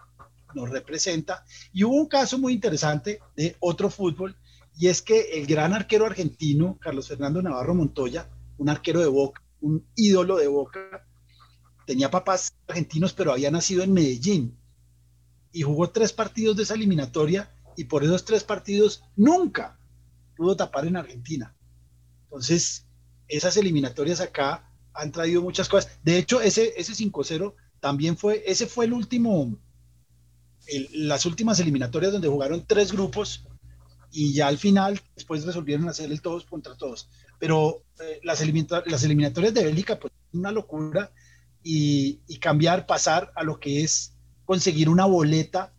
nos 0.55 0.69
representa. 0.69 1.45
Y 1.71 1.83
hubo 1.83 1.95
un 1.95 2.07
caso 2.07 2.37
muy 2.39 2.53
interesante 2.53 3.19
de 3.35 3.55
otro 3.59 3.89
fútbol, 3.89 4.35
y 4.77 4.87
es 4.87 5.01
que 5.01 5.39
el 5.39 5.45
gran 5.45 5.73
arquero 5.73 6.05
argentino, 6.05 6.77
Carlos 6.81 7.07
Fernando 7.07 7.41
Navarro 7.41 7.75
Montoya, 7.75 8.29
un 8.57 8.67
arquero 8.67 8.99
de 8.99 9.07
Boca, 9.07 9.41
un 9.61 9.85
ídolo 9.95 10.37
de 10.37 10.47
Boca, 10.47 11.07
tenía 11.85 12.11
papás 12.11 12.53
argentinos, 12.67 13.13
pero 13.13 13.31
había 13.31 13.51
nacido 13.51 13.83
en 13.83 13.93
Medellín. 13.93 14.57
y 15.53 15.61
jugó 15.61 15.89
tres 15.89 16.11
partidos 16.11 16.57
de 16.57 16.63
esa 16.63 16.73
eliminatoria 16.73 17.55
y 17.77 17.85
por 17.85 18.03
esos 18.03 18.25
tres 18.25 18.43
partidos 18.43 19.03
nunca 19.15 19.79
pudo 20.35 20.57
tapar 20.57 20.85
en 20.85 20.97
Argentina. 20.97 21.55
Entonces, 22.23 22.85
esas 23.29 23.55
eliminatorias 23.55 24.19
acá 24.19 24.69
han 24.95 25.11
traído 25.11 25.41
muchas 25.41 25.69
cosas. 25.69 25.91
De 26.03 26.17
hecho, 26.17 26.41
ese, 26.41 26.73
ese 26.77 26.93
5-0 26.93 27.53
también 27.79 28.17
fue, 28.17 28.43
ese 28.45 28.65
fue 28.65 28.85
el 28.85 28.93
último, 28.93 29.55
las 30.93 31.25
últimas 31.25 31.59
eliminatorias 31.59 32.11
donde 32.11 32.27
jugaron 32.27 32.65
tres 32.65 32.91
grupos 32.91 33.45
y 34.11 34.33
ya 34.33 34.47
al 34.47 34.57
final 34.57 34.99
después 35.15 35.45
resolvieron 35.45 35.89
hacer 35.89 36.11
el 36.11 36.21
todos 36.21 36.45
contra 36.45 36.75
todos. 36.75 37.09
Pero 37.39 37.83
eh, 37.99 38.21
las, 38.23 38.41
las 38.85 39.03
eliminatorias 39.03 39.53
de 39.53 39.63
Bélgica, 39.63 39.99
pues 39.99 40.13
una 40.33 40.51
locura 40.51 41.11
y, 41.61 42.21
y 42.27 42.37
cambiar, 42.39 42.85
pasar 42.85 43.31
a 43.35 43.43
lo 43.43 43.59
que 43.59 43.83
es 43.83 44.13
conseguir 44.45 44.89
una 44.89 45.05
boleta 45.05 45.73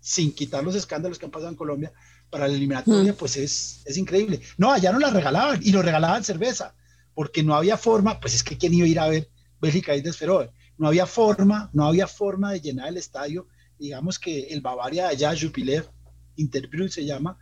sin 0.00 0.32
quitar 0.32 0.64
los 0.64 0.74
escándalos 0.74 1.18
que 1.18 1.26
han 1.26 1.30
pasado 1.30 1.50
en 1.50 1.56
Colombia 1.56 1.92
para 2.30 2.48
la 2.48 2.54
eliminatoria, 2.54 3.12
mm. 3.12 3.16
pues 3.16 3.36
es, 3.36 3.82
es 3.84 3.96
increíble. 3.96 4.40
No, 4.58 4.72
allá 4.72 4.92
no 4.92 4.98
la 4.98 5.10
regalaban 5.10 5.60
y 5.62 5.70
lo 5.70 5.82
regalaban 5.82 6.24
cerveza, 6.24 6.74
porque 7.16 7.42
no 7.42 7.54
había 7.54 7.78
forma, 7.78 8.20
pues 8.20 8.34
es 8.34 8.42
que 8.44 8.58
quién 8.58 8.74
iba 8.74 8.84
a 8.84 8.90
ir 8.90 9.00
a 9.00 9.08
ver 9.08 9.30
Bélgica 9.58 9.96
y 9.96 10.02
Desferó, 10.02 10.52
no 10.76 10.86
había 10.86 11.06
forma, 11.06 11.70
no 11.72 11.86
había 11.86 12.06
forma 12.06 12.52
de 12.52 12.60
llenar 12.60 12.88
el 12.88 12.98
estadio. 12.98 13.48
Digamos 13.78 14.18
que 14.18 14.48
el 14.48 14.60
Bavaria 14.60 15.08
allá, 15.08 15.34
Jupiler, 15.34 15.88
Interbrühl 16.36 16.90
se 16.90 17.06
llama, 17.06 17.38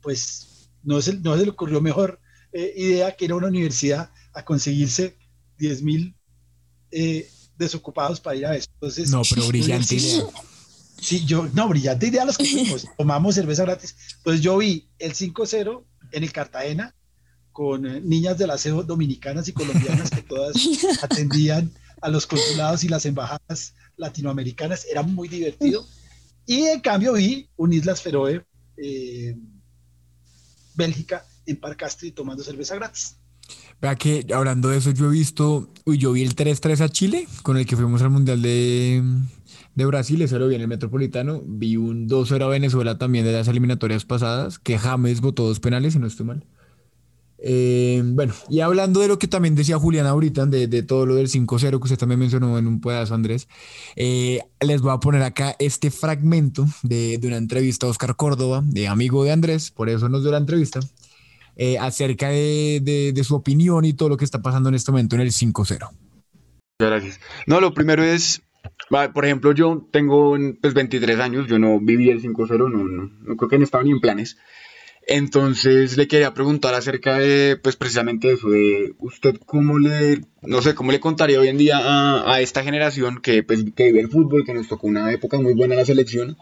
pues 0.00 0.70
no 0.82 1.02
se, 1.02 1.18
no 1.18 1.36
se 1.36 1.44
le 1.44 1.50
ocurrió 1.50 1.82
mejor 1.82 2.18
eh, 2.54 2.72
idea 2.74 3.14
que 3.14 3.26
ir 3.26 3.32
a 3.32 3.36
una 3.36 3.48
universidad 3.48 4.10
a 4.32 4.42
conseguirse 4.42 5.18
10 5.58 5.82
mil 5.82 6.16
eh, 6.90 7.28
desocupados 7.58 8.20
para 8.20 8.36
ir 8.36 8.46
a 8.46 8.56
eso. 8.56 8.70
Entonces, 8.72 9.10
no, 9.10 9.20
pero 9.28 9.46
brillante 9.48 9.96
idea. 9.96 10.24
Sí, 10.98 11.26
yo, 11.26 11.46
no, 11.52 11.68
brillante 11.68 12.06
idea 12.06 12.24
los 12.24 12.38
que 12.38 12.74
tomamos 12.96 13.34
cerveza 13.34 13.64
gratis. 13.64 13.94
Pues 14.24 14.40
yo 14.40 14.56
vi 14.56 14.88
el 14.98 15.12
5-0 15.12 15.84
en 16.12 16.24
el 16.24 16.32
Cartagena 16.32 16.94
con 17.52 17.86
eh, 17.86 18.00
niñas 18.00 18.38
del 18.38 18.50
aseo 18.50 18.82
dominicanas 18.82 19.48
y 19.48 19.52
colombianas 19.52 20.10
que 20.10 20.22
todas 20.22 20.54
atendían 21.02 21.72
a 22.00 22.08
los 22.08 22.26
consulados 22.26 22.84
y 22.84 22.88
las 22.88 23.06
embajadas 23.06 23.74
latinoamericanas. 23.96 24.86
Era 24.90 25.02
muy 25.02 25.28
divertido. 25.28 25.86
Y 26.46 26.62
en 26.62 26.80
cambio 26.80 27.12
vi 27.12 27.48
un 27.56 27.72
Islas 27.72 28.02
Feroe, 28.02 28.44
eh, 28.76 29.36
Bélgica, 30.74 31.24
en 31.46 31.56
Parcastri 31.58 32.12
tomando 32.12 32.42
cerveza 32.42 32.74
gratis. 32.74 33.16
Vea 33.80 33.96
que 33.96 34.26
hablando 34.34 34.68
de 34.68 34.78
eso, 34.78 34.90
yo 34.90 35.06
he 35.06 35.10
visto, 35.10 35.72
uy, 35.84 35.98
yo 35.98 36.12
vi 36.12 36.22
el 36.22 36.36
3-3 36.36 36.80
a 36.82 36.88
Chile, 36.88 37.26
con 37.42 37.56
el 37.56 37.66
que 37.66 37.76
fuimos 37.76 38.02
al 38.02 38.10
Mundial 38.10 38.42
de, 38.42 39.02
de 39.74 39.86
Brasil, 39.86 40.20
ese 40.22 40.38
lo 40.38 40.48
vi 40.48 40.54
en 40.54 40.60
el 40.60 40.68
Metropolitano. 40.68 41.42
Vi 41.46 41.76
un 41.76 42.08
2-0 42.08 42.42
a 42.42 42.48
Venezuela 42.48 42.98
también 42.98 43.24
de 43.24 43.32
las 43.32 43.48
eliminatorias 43.48 44.04
pasadas, 44.04 44.58
que 44.58 44.78
James 44.78 45.20
votó 45.20 45.46
dos 45.46 45.60
penales, 45.60 45.94
si 45.94 45.98
no 45.98 46.06
estoy 46.06 46.26
mal. 46.26 46.44
Eh, 47.42 48.02
bueno, 48.04 48.34
y 48.50 48.60
hablando 48.60 49.00
de 49.00 49.08
lo 49.08 49.18
que 49.18 49.26
también 49.26 49.54
decía 49.54 49.78
Julián 49.78 50.06
ahorita, 50.06 50.46
de, 50.46 50.66
de 50.66 50.82
todo 50.82 51.06
lo 51.06 51.14
del 51.14 51.28
5-0 51.28 51.70
que 51.70 51.76
usted 51.76 51.98
también 51.98 52.20
mencionó 52.20 52.58
en 52.58 52.66
un 52.66 52.80
pedazo, 52.80 53.14
Andrés, 53.14 53.48
eh, 53.96 54.40
les 54.60 54.82
voy 54.82 54.92
a 54.92 54.98
poner 54.98 55.22
acá 55.22 55.56
este 55.58 55.90
fragmento 55.90 56.66
de, 56.82 57.16
de, 57.18 57.28
una 57.28 57.38
entrevista 57.38 57.86
a 57.86 57.90
Oscar 57.90 58.14
Córdoba, 58.16 58.62
de 58.64 58.88
amigo 58.88 59.24
de 59.24 59.32
Andrés, 59.32 59.70
por 59.70 59.88
eso 59.88 60.08
nos 60.10 60.22
dio 60.22 60.30
la 60.30 60.38
entrevista, 60.38 60.80
eh, 61.56 61.78
acerca 61.78 62.28
de, 62.28 63.12
de, 63.14 63.24
su 63.24 63.34
opinión 63.34 63.84
y 63.84 63.94
todo 63.94 64.10
lo 64.10 64.16
que 64.16 64.24
está 64.24 64.42
pasando 64.42 64.68
en 64.68 64.74
este 64.74 64.90
momento 64.90 65.16
en 65.16 65.22
el 65.22 65.30
5-0. 65.30 65.88
Gracias. 66.78 67.20
No, 67.46 67.60
lo 67.60 67.72
primero 67.72 68.02
es, 68.02 68.42
por 68.88 69.24
ejemplo, 69.24 69.52
yo 69.52 69.86
tengo 69.90 70.36
pues, 70.60 70.74
23 70.74 71.18
años, 71.20 71.46
yo 71.48 71.58
no 71.58 71.80
viví 71.80 72.10
el 72.10 72.22
5-0, 72.22 72.70
no, 72.70 72.84
no, 72.84 73.10
no 73.20 73.36
creo 73.36 73.48
que 73.48 73.58
no 73.58 73.64
estaba 73.64 73.84
ni 73.84 73.92
en 73.92 74.00
planes. 74.00 74.36
Entonces 75.12 75.96
le 75.96 76.06
quería 76.06 76.34
preguntar 76.34 76.72
acerca 76.74 77.18
de, 77.18 77.56
pues 77.56 77.74
precisamente 77.74 78.30
eso, 78.30 78.48
de 78.48 78.94
usted 79.00 79.34
cómo 79.44 79.76
le, 79.80 80.20
no 80.40 80.62
sé, 80.62 80.76
cómo 80.76 80.92
le 80.92 81.00
contaría 81.00 81.40
hoy 81.40 81.48
en 81.48 81.58
día 81.58 81.80
a, 81.80 82.40
esta 82.40 82.62
generación 82.62 83.20
que, 83.20 83.42
pues, 83.42 83.64
que 83.74 83.86
vive 83.86 84.02
el 84.02 84.08
fútbol, 84.08 84.44
que 84.46 84.54
nos 84.54 84.68
tocó 84.68 84.86
una 84.86 85.12
época 85.12 85.40
muy 85.40 85.54
buena 85.54 85.74
en 85.74 85.80
la 85.80 85.84
selección, 85.84 86.36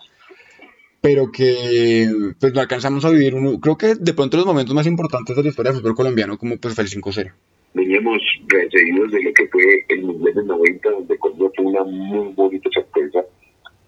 pero 1.00 1.32
que 1.32 2.10
pues 2.38 2.52
no 2.52 2.60
alcanzamos 2.60 3.06
a 3.06 3.10
vivir 3.10 3.34
uno, 3.34 3.58
creo 3.58 3.78
que 3.78 3.94
de 3.94 4.12
pronto 4.12 4.36
los 4.36 4.44
momentos 4.44 4.74
más 4.74 4.86
importantes 4.86 5.34
de 5.34 5.44
la 5.44 5.48
historia 5.48 5.72
del 5.72 5.80
fútbol 5.80 5.96
colombiano, 5.96 6.36
como 6.36 6.58
pues 6.58 6.74
fue 6.74 6.84
el 6.84 6.90
5-0. 6.90 7.32
Veníamos 7.72 8.20
precedidos 8.46 9.10
de 9.12 9.22
lo 9.22 9.32
que 9.32 9.48
fue 9.48 9.62
el 9.88 10.02
Mundial 10.02 10.34
del 10.34 10.46
90, 10.46 10.90
donde 10.90 11.16
Colombia 11.16 11.48
fue 11.56 11.64
una 11.64 11.84
muy 11.84 12.34
bonita 12.34 12.68
sorpresa, 12.74 13.20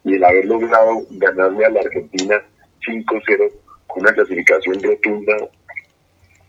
y 0.07 0.15
el 0.15 0.25
haber 0.25 0.47
logrado 0.47 1.03
ganarle 1.11 1.67
a 1.67 1.69
la 1.69 1.81
Argentina 1.81 2.37
5-0 2.89 3.53
con 3.93 4.03
una 4.03 4.13
clasificación 4.13 4.83
rotunda 4.83 5.37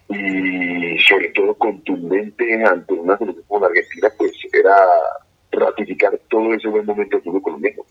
y 0.09 0.97
sobre 0.99 1.29
todo 1.29 1.53
contundente 1.55 2.63
ante 2.65 2.93
una 2.93 3.17
selección 3.17 3.45
como 3.47 3.61
la 3.61 3.67
Argentina, 3.67 4.09
pues 4.17 4.31
era 4.51 4.75
ratificar 5.51 6.19
todo 6.29 6.53
ese 6.53 6.67
buen 6.67 6.85
momento 6.85 7.17
del 7.17 7.23
fútbol 7.23 7.41
colombiano. 7.41 7.83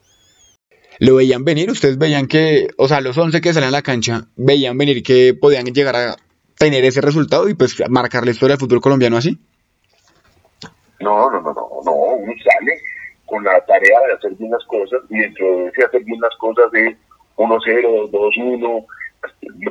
¿Lo 0.98 1.16
veían 1.16 1.44
venir? 1.44 1.70
¿Ustedes 1.70 1.96
veían 1.96 2.26
que, 2.26 2.68
o 2.76 2.86
sea, 2.86 3.00
los 3.00 3.16
11 3.16 3.40
que 3.40 3.54
salían 3.54 3.72
a 3.72 3.78
la 3.78 3.82
cancha, 3.82 4.26
veían 4.36 4.76
venir 4.76 5.02
que 5.02 5.32
podían 5.32 5.64
llegar 5.64 5.96
a 5.96 6.16
tener 6.58 6.84
ese 6.84 7.00
resultado 7.00 7.48
y 7.48 7.54
pues 7.54 7.82
marcar 7.88 8.24
la 8.26 8.32
historia 8.32 8.54
del 8.54 8.60
fútbol 8.60 8.82
colombiano 8.82 9.16
así? 9.16 9.38
No, 11.00 11.30
no, 11.30 11.40
no, 11.40 11.54
no, 11.54 11.68
no, 11.84 11.92
uno 11.92 12.32
sale 12.44 12.78
con 13.24 13.42
la 13.42 13.64
tarea 13.64 13.98
de 14.08 14.12
hacer 14.12 14.34
bien 14.34 14.50
las 14.50 14.64
cosas 14.64 15.00
y 15.08 15.18
dentro 15.18 15.46
de 15.46 15.68
ese 15.68 15.84
hacer 15.84 16.04
bien 16.04 16.20
las 16.20 16.36
cosas 16.36 16.70
de 16.72 16.94
1-0, 17.36 18.10
2-1, 18.10 18.86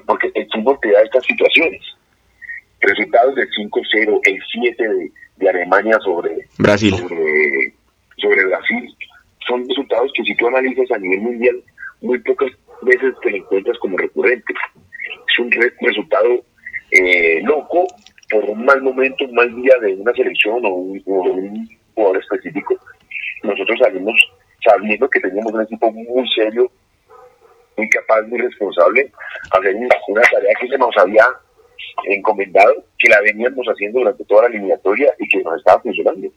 porque 0.06 0.32
el 0.36 0.48
fútbol 0.52 0.78
te 0.82 0.92
da 0.92 1.02
estas 1.02 1.26
situaciones. 1.26 1.82
Resultados 2.82 3.36
del 3.36 3.50
5-0, 3.50 4.20
el 4.24 4.40
7 4.52 4.88
de, 4.88 5.12
de, 5.38 5.50
Alemania 5.50 5.98
sobre 6.04 6.48
Brasil. 6.58 6.96
Sobre, 6.96 7.74
sobre, 8.18 8.46
Brasil. 8.46 8.96
Son 9.48 9.68
resultados 9.68 10.12
que 10.16 10.24
si 10.24 10.36
tú 10.36 10.48
analizas 10.48 10.90
a 10.92 10.98
nivel 10.98 11.22
mundial, 11.22 11.62
muy 12.02 12.20
pocas 12.20 12.52
veces 12.84 13.14
te 13.22 13.32
lo 13.32 13.38
encuentras 13.38 13.78
como 13.80 13.98
recurrente. 13.98 14.54
Es 15.28 15.40
un 15.40 15.52
re 15.52 15.74
resultado 15.82 16.44
eh, 16.92 17.42
loco 17.44 17.88
por 18.32 18.46
un 18.46 18.64
mal 18.64 18.82
momento, 18.82 19.26
un 19.26 19.34
mal 19.34 19.54
día 19.56 19.74
de 19.82 19.96
una 19.96 20.14
selección 20.14 20.66
o 20.66 20.70
un, 20.70 21.04
o 21.06 21.22
un 21.22 21.70
jugador 21.96 22.22
específico. 22.22 22.76
Nosotros 23.44 23.80
salimos 23.82 24.16
sabiendo 24.64 25.10
que 25.10 25.20
teníamos 25.20 25.54
un 25.54 25.62
equipo 25.62 25.92
muy 25.92 26.28
serio, 26.30 26.72
muy 27.80 27.90
capaz, 27.90 28.24
muy 28.24 28.40
responsable, 28.40 29.12
hacer 29.52 29.76
una 29.76 30.22
tarea 30.22 30.54
que 30.60 30.68
se 30.68 30.78
nos 30.78 30.96
había 30.98 31.26
encomendado, 32.06 32.86
que 32.98 33.10
la 33.10 33.22
veníamos 33.22 33.66
haciendo 33.68 34.00
durante 34.00 34.26
toda 34.26 34.44
la 34.44 34.50
eliminatoria 34.50 35.14
y 35.18 35.28
que 35.30 35.42
nos 35.44 35.58
estaba 35.58 35.82
funcionando. 35.82 36.28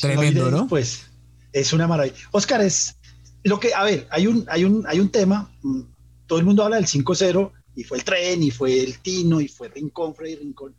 Tremendo, 0.00 0.50
¿no? 0.50 0.66
Pues 0.66 1.08
es 1.52 1.72
una 1.72 1.86
maravilla. 1.86 2.16
Oscar, 2.32 2.60
es 2.60 2.98
lo 3.44 3.60
que, 3.60 3.72
a 3.72 3.84
ver, 3.84 4.06
hay 4.10 4.26
un, 4.26 4.44
hay 4.48 4.64
un, 4.64 4.84
hay 4.86 4.98
un 4.98 5.10
tema, 5.10 5.50
mm, 5.62 5.82
todo 6.26 6.40
el 6.40 6.44
mundo 6.44 6.64
habla 6.64 6.76
del 6.76 6.86
5-0 6.86 7.52
y 7.76 7.84
fue 7.84 7.98
el 7.98 8.04
tren 8.04 8.42
y 8.42 8.50
fue 8.50 8.80
el 8.80 8.98
Tino 8.98 9.40
y 9.40 9.48
fue 9.48 9.68
Rincón, 9.68 10.14
Freddy 10.14 10.36
Rincón, 10.36 10.74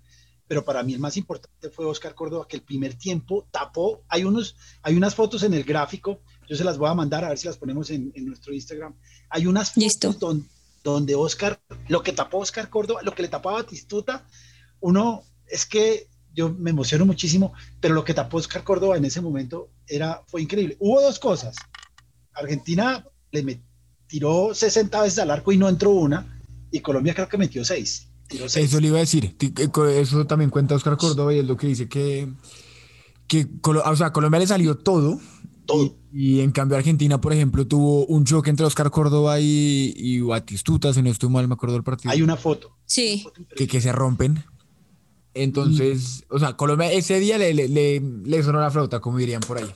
pero 0.47 0.65
para 0.65 0.83
mí 0.83 0.93
el 0.93 0.99
más 0.99 1.15
importante 1.15 1.69
fue 1.69 1.85
Oscar 1.85 2.13
Córdoba, 2.13 2.45
que 2.47 2.57
el 2.57 2.63
primer 2.63 2.95
tiempo 2.95 3.47
tapó, 3.51 4.03
hay, 4.09 4.25
unos, 4.25 4.55
hay 4.83 4.95
unas 4.95 5.15
fotos 5.15 5.43
en 5.43 5.53
el 5.53 5.63
gráfico 5.63 6.19
yo 6.49 6.55
se 6.55 6.63
las 6.63 6.77
voy 6.77 6.89
a 6.89 6.95
mandar 6.95 7.23
a 7.23 7.29
ver 7.29 7.37
si 7.37 7.47
las 7.47 7.57
ponemos 7.57 7.91
en, 7.91 8.11
en 8.15 8.25
nuestro 8.25 8.53
Instagram. 8.53 8.95
Hay 9.29 9.45
unas 9.45 9.71
fotos 9.71 10.19
donde, 10.19 10.45
donde, 10.83 11.15
Oscar, 11.15 11.61
lo 11.87 12.01
que 12.01 12.11
tapó 12.11 12.39
Oscar 12.39 12.69
Córdoba, 12.69 13.01
lo 13.03 13.13
que 13.13 13.21
le 13.21 13.27
tapaba 13.27 13.59
a 13.59 13.61
Batistuta, 13.61 14.25
uno 14.79 15.23
es 15.47 15.65
que 15.65 16.07
yo 16.33 16.49
me 16.49 16.71
emociono 16.71 17.05
muchísimo, 17.05 17.53
pero 17.79 17.93
lo 17.93 18.03
que 18.03 18.13
tapó 18.15 18.37
Oscar 18.37 18.63
Córdoba 18.63 18.97
en 18.97 19.05
ese 19.05 19.21
momento 19.21 19.69
era, 19.87 20.23
fue 20.27 20.41
increíble. 20.41 20.75
Hubo 20.79 21.01
dos 21.01 21.19
cosas. 21.19 21.55
Argentina 22.33 23.05
le 23.31 23.61
tiró 24.07 24.53
60 24.53 25.01
veces 25.01 25.19
al 25.19 25.31
arco 25.31 25.51
y 25.51 25.57
no 25.57 25.69
entró 25.69 25.91
una, 25.91 26.41
y 26.71 26.79
Colombia 26.79 27.13
creo 27.13 27.29
que 27.29 27.37
metió 27.37 27.63
6. 27.63 28.07
Eso 28.29 28.79
le 28.79 28.87
iba 28.87 28.97
a 28.97 29.01
decir, 29.01 29.35
eso 29.95 30.25
también 30.25 30.49
cuenta 30.49 30.75
Oscar 30.75 30.97
Córdoba 30.97 31.33
y 31.33 31.39
es 31.39 31.45
lo 31.45 31.57
que 31.57 31.67
dice 31.67 31.87
que, 31.87 32.31
que 33.27 33.47
o 33.63 33.95
sea, 33.95 34.13
Colombia 34.13 34.39
le 34.39 34.47
salió 34.47 34.77
todo, 34.77 35.19
y, 36.13 36.41
en 36.41 36.51
cambio 36.51 36.77
Argentina, 36.77 37.21
por 37.21 37.33
ejemplo, 37.33 37.67
tuvo 37.67 38.05
un 38.05 38.25
choque 38.25 38.49
entre 38.49 38.65
Oscar 38.65 38.89
Córdoba 38.91 39.39
y, 39.39 39.93
y 39.95 40.21
Batistuta, 40.21 40.93
si 40.93 41.01
no 41.01 41.09
estoy 41.09 41.29
mal, 41.29 41.47
me 41.47 41.53
acuerdo 41.53 41.75
del 41.75 41.83
partido. 41.83 42.11
Hay 42.11 42.21
una 42.21 42.37
foto. 42.37 42.77
Sí. 42.85 43.25
Que, 43.55 43.67
que 43.67 43.81
se 43.81 43.91
rompen. 43.91 44.43
Entonces, 45.33 46.25
mm. 46.29 46.35
o 46.35 46.39
sea, 46.39 46.53
Colombia 46.53 46.91
ese 46.91 47.19
día 47.19 47.37
le, 47.37 47.53
le, 47.53 47.67
le, 47.69 48.43
sonó 48.43 48.59
la 48.59 48.71
flauta, 48.71 48.99
como 48.99 49.17
dirían 49.17 49.41
por 49.41 49.57
ahí. 49.57 49.73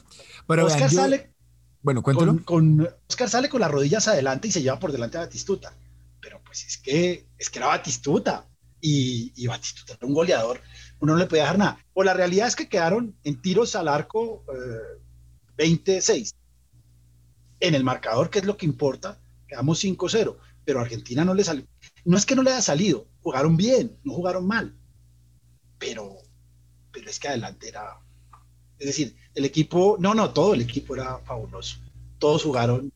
Pero 0.47 0.65
Oscar 0.65 0.89
sale. 0.89 1.34
Bueno, 1.82 2.01
cuéntalo. 2.01 2.34
Con, 2.43 2.75
con, 2.75 2.89
Oscar 3.10 3.29
sale 3.29 3.49
con 3.49 3.62
las 3.62 3.71
rodillas 3.71 4.08
adelante 4.08 4.47
y 4.47 4.51
se 4.51 4.62
lleva 4.62 4.79
por 4.79 4.91
delante 4.91 5.17
a 5.17 5.21
Batistuta. 5.21 5.73
Pero 6.21 6.41
pues 6.43 6.65
es 6.65 6.77
que, 6.77 7.27
es 7.38 7.49
que 7.49 7.60
era 7.60 7.67
Batistuta. 7.67 8.47
Y, 8.82 9.32
y 9.36 9.47
Batistuta 9.47 9.93
era 9.93 10.08
un 10.08 10.13
goleador. 10.13 10.60
Uno 10.99 11.13
no 11.13 11.19
le 11.19 11.27
podía 11.27 11.43
dejar 11.43 11.58
nada. 11.58 11.86
O 11.93 12.03
la 12.03 12.13
realidad 12.13 12.47
es 12.47 12.56
que 12.56 12.67
quedaron 12.67 13.15
en 13.23 13.41
tiros 13.41 13.75
al 13.75 13.88
arco. 13.88 14.43
Eh, 14.53 15.01
26. 15.57 16.35
en 17.59 17.75
el 17.75 17.83
marcador, 17.83 18.29
que 18.29 18.39
es 18.39 18.45
lo 18.45 18.57
que 18.57 18.65
importa, 18.65 19.19
quedamos 19.47 19.83
5-0, 19.83 20.37
pero 20.65 20.79
a 20.79 20.83
Argentina 20.83 21.23
no 21.23 21.33
le 21.33 21.43
salió. 21.43 21.65
No 22.05 22.17
es 22.17 22.25
que 22.25 22.35
no 22.35 22.43
le 22.43 22.51
haya 22.51 22.61
salido, 22.61 23.07
jugaron 23.21 23.55
bien, 23.55 23.97
no 24.03 24.13
jugaron 24.13 24.45
mal, 24.45 24.75
pero, 25.79 26.17
pero 26.91 27.09
es 27.09 27.19
que 27.19 27.29
adelante 27.29 27.69
era. 27.69 27.99
Es 28.79 28.87
decir, 28.87 29.15
el 29.33 29.45
equipo, 29.45 29.97
no, 29.99 30.13
no, 30.13 30.31
todo 30.31 30.53
el 30.53 30.61
equipo 30.61 30.95
era 30.95 31.19
fabuloso. 31.19 31.77
Todos 32.19 32.43
jugaron 32.43 32.91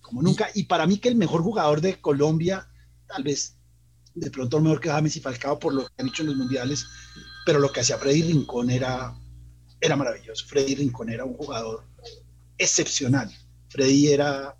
como 0.00 0.22
nunca. 0.22 0.48
Y 0.54 0.64
para 0.64 0.86
mí 0.86 0.98
que 0.98 1.08
el 1.08 1.16
mejor 1.16 1.42
jugador 1.42 1.80
de 1.80 2.00
Colombia, 2.00 2.68
tal 3.06 3.22
vez 3.22 3.56
de 4.14 4.30
pronto 4.30 4.58
el 4.58 4.62
mejor 4.62 4.80
que 4.80 4.90
James 4.90 5.16
y 5.16 5.20
Falcao 5.20 5.58
por 5.58 5.72
lo 5.74 5.86
que 5.86 5.92
han 5.98 6.08
hecho 6.08 6.22
en 6.22 6.28
los 6.28 6.36
mundiales, 6.36 6.86
pero 7.46 7.58
lo 7.58 7.72
que 7.72 7.80
hacía 7.80 7.98
Freddy 7.98 8.22
Rincón 8.22 8.70
era, 8.70 9.14
era 9.82 9.96
maravilloso. 9.96 10.46
Freddy 10.46 10.76
Rincón 10.76 11.10
era 11.10 11.24
un 11.24 11.34
jugador 11.34 11.84
excepcional. 12.56 13.30
Freddy 13.68 14.08
era... 14.08 14.56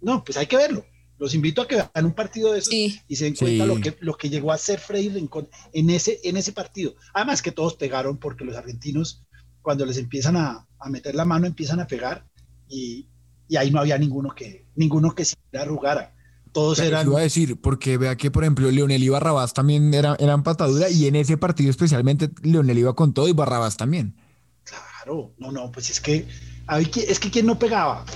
No, 0.00 0.22
pues 0.24 0.36
hay 0.36 0.46
que 0.46 0.56
verlo. 0.56 0.84
Los 1.18 1.34
invito 1.34 1.62
a 1.62 1.68
que 1.68 1.76
vean 1.76 2.04
un 2.04 2.12
partido 2.12 2.52
de 2.52 2.58
esos 2.58 2.70
Sí. 2.70 3.00
y 3.08 3.16
se 3.16 3.24
den 3.24 3.36
cuenta 3.36 3.64
Sí. 3.64 3.68
lo, 3.68 3.80
que, 3.80 3.96
lo 4.00 4.16
que 4.16 4.28
llegó 4.28 4.52
a 4.52 4.58
ser 4.58 4.80
Freddy 4.80 5.08
Rincón 5.10 5.48
en 5.72 5.88
ese, 5.90 6.20
en 6.24 6.36
ese 6.36 6.52
partido. 6.52 6.94
Además 7.14 7.40
que 7.40 7.52
todos 7.52 7.74
pegaron 7.76 8.18
porque 8.18 8.44
los 8.44 8.56
argentinos, 8.56 9.24
cuando 9.62 9.86
les 9.86 9.96
empiezan 9.96 10.36
a, 10.36 10.66
a 10.78 10.90
meter 10.90 11.14
la 11.14 11.24
mano, 11.24 11.46
empiezan 11.46 11.80
a 11.80 11.86
pegar 11.86 12.26
y, 12.68 13.08
y 13.48 13.56
ahí 13.56 13.70
no 13.70 13.80
había 13.80 13.96
ninguno 13.96 14.34
que, 14.34 14.66
ninguno 14.74 15.14
que 15.14 15.24
se 15.24 15.36
arrugara. 15.54 16.14
Todos 16.56 16.78
Pero 16.78 16.88
eran... 16.88 17.06
iba 17.06 17.18
a 17.18 17.22
decir, 17.22 17.60
porque 17.60 17.98
vea 17.98 18.16
que, 18.16 18.30
por 18.30 18.42
ejemplo, 18.42 18.70
Leonel 18.70 19.02
y 19.02 19.10
Barrabás 19.10 19.52
también 19.52 19.92
era, 19.92 20.16
eran 20.18 20.42
patadura 20.42 20.88
y 20.88 21.06
en 21.06 21.14
ese 21.14 21.36
partido 21.36 21.68
especialmente 21.68 22.30
Leonel 22.42 22.78
iba 22.78 22.94
con 22.96 23.12
todo 23.12 23.28
y 23.28 23.32
Barrabás 23.32 23.76
también. 23.76 24.14
Claro, 24.64 25.32
no, 25.36 25.52
no, 25.52 25.70
pues 25.70 25.90
es 25.90 26.00
que, 26.00 26.26
a 26.66 26.78
ver, 26.78 26.90
¿qui- 26.90 27.04
es 27.06 27.20
que 27.20 27.30
¿quién 27.30 27.44
no 27.44 27.58
pegaba? 27.58 28.06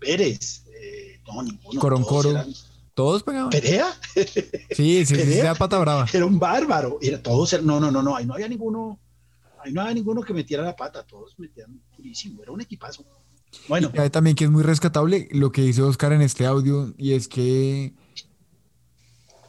Pérez, 0.00 0.64
eh, 0.74 1.20
no, 1.26 1.40
ninguno. 1.42 1.80
Coroncoro. 1.80 2.30
todos 2.30 2.34
eran- 2.46 2.54
Todos 2.94 3.22
pegaban. 3.22 3.50
Perea, 3.50 3.86
Sí, 4.14 4.26
sí, 4.74 5.06
sí, 5.06 5.14
Perea. 5.14 5.38
era 5.40 5.54
pata 5.54 5.78
brava. 5.78 6.06
era 6.12 6.26
un 6.26 6.38
bárbaro, 6.40 6.98
era, 7.00 7.22
todos 7.22 7.52
eran- 7.52 7.64
no, 7.66 7.78
no, 7.78 7.90
no, 7.92 8.02
no, 8.02 8.16
ahí 8.16 8.26
no 8.26 8.34
había 8.34 8.48
ninguno, 8.48 8.98
ahí 9.64 9.72
no 9.72 9.82
había 9.82 9.94
ninguno 9.94 10.20
que 10.22 10.34
metiera 10.34 10.64
la 10.64 10.74
pata, 10.74 11.04
todos 11.06 11.38
metían 11.38 11.80
durísimo, 11.96 12.42
era 12.42 12.50
un 12.50 12.60
equipazo. 12.60 13.04
Bueno, 13.68 13.90
Y 13.94 14.10
también 14.10 14.34
que 14.36 14.44
es 14.44 14.50
muy 14.50 14.62
rescatable 14.62 15.28
lo 15.32 15.52
que 15.52 15.62
dice 15.62 15.82
Oscar 15.82 16.12
en 16.12 16.22
este 16.22 16.46
audio 16.46 16.94
y 16.96 17.12
es 17.12 17.28
que, 17.28 17.94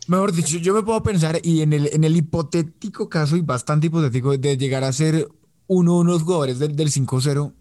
mejor 0.08 0.34
dicho, 0.34 0.58
yo 0.58 0.74
me 0.74 0.84
puedo 0.84 1.02
pensar 1.04 1.40
y 1.44 1.62
en 1.62 1.74
el, 1.74 1.90
en 1.94 2.04
el 2.04 2.16
hipotético 2.18 3.10
caso 3.10 3.36
y 3.38 3.42
bastante 3.42 3.88
hipotético 3.88 4.38
de 4.38 4.58
llegar 4.58 4.84
a 4.84 4.92
ser 4.94 5.28
uno 5.68 6.00
de 6.00 6.06
los 6.06 6.24
jugadores 6.24 6.60
del, 6.60 6.76
del 6.76 6.90
5-0, 6.92 7.54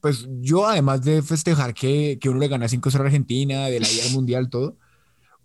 pues 0.00 0.28
yo 0.40 0.66
además 0.66 1.02
de 1.02 1.22
festejar 1.22 1.74
que, 1.74 2.18
que 2.20 2.28
uno 2.28 2.38
le 2.38 2.48
gana 2.48 2.66
5-0 2.68 3.00
a 3.00 3.04
Argentina, 3.04 3.66
de 3.66 3.80
la 3.80 3.86
al 4.06 4.12
mundial, 4.12 4.50
todo, 4.50 4.76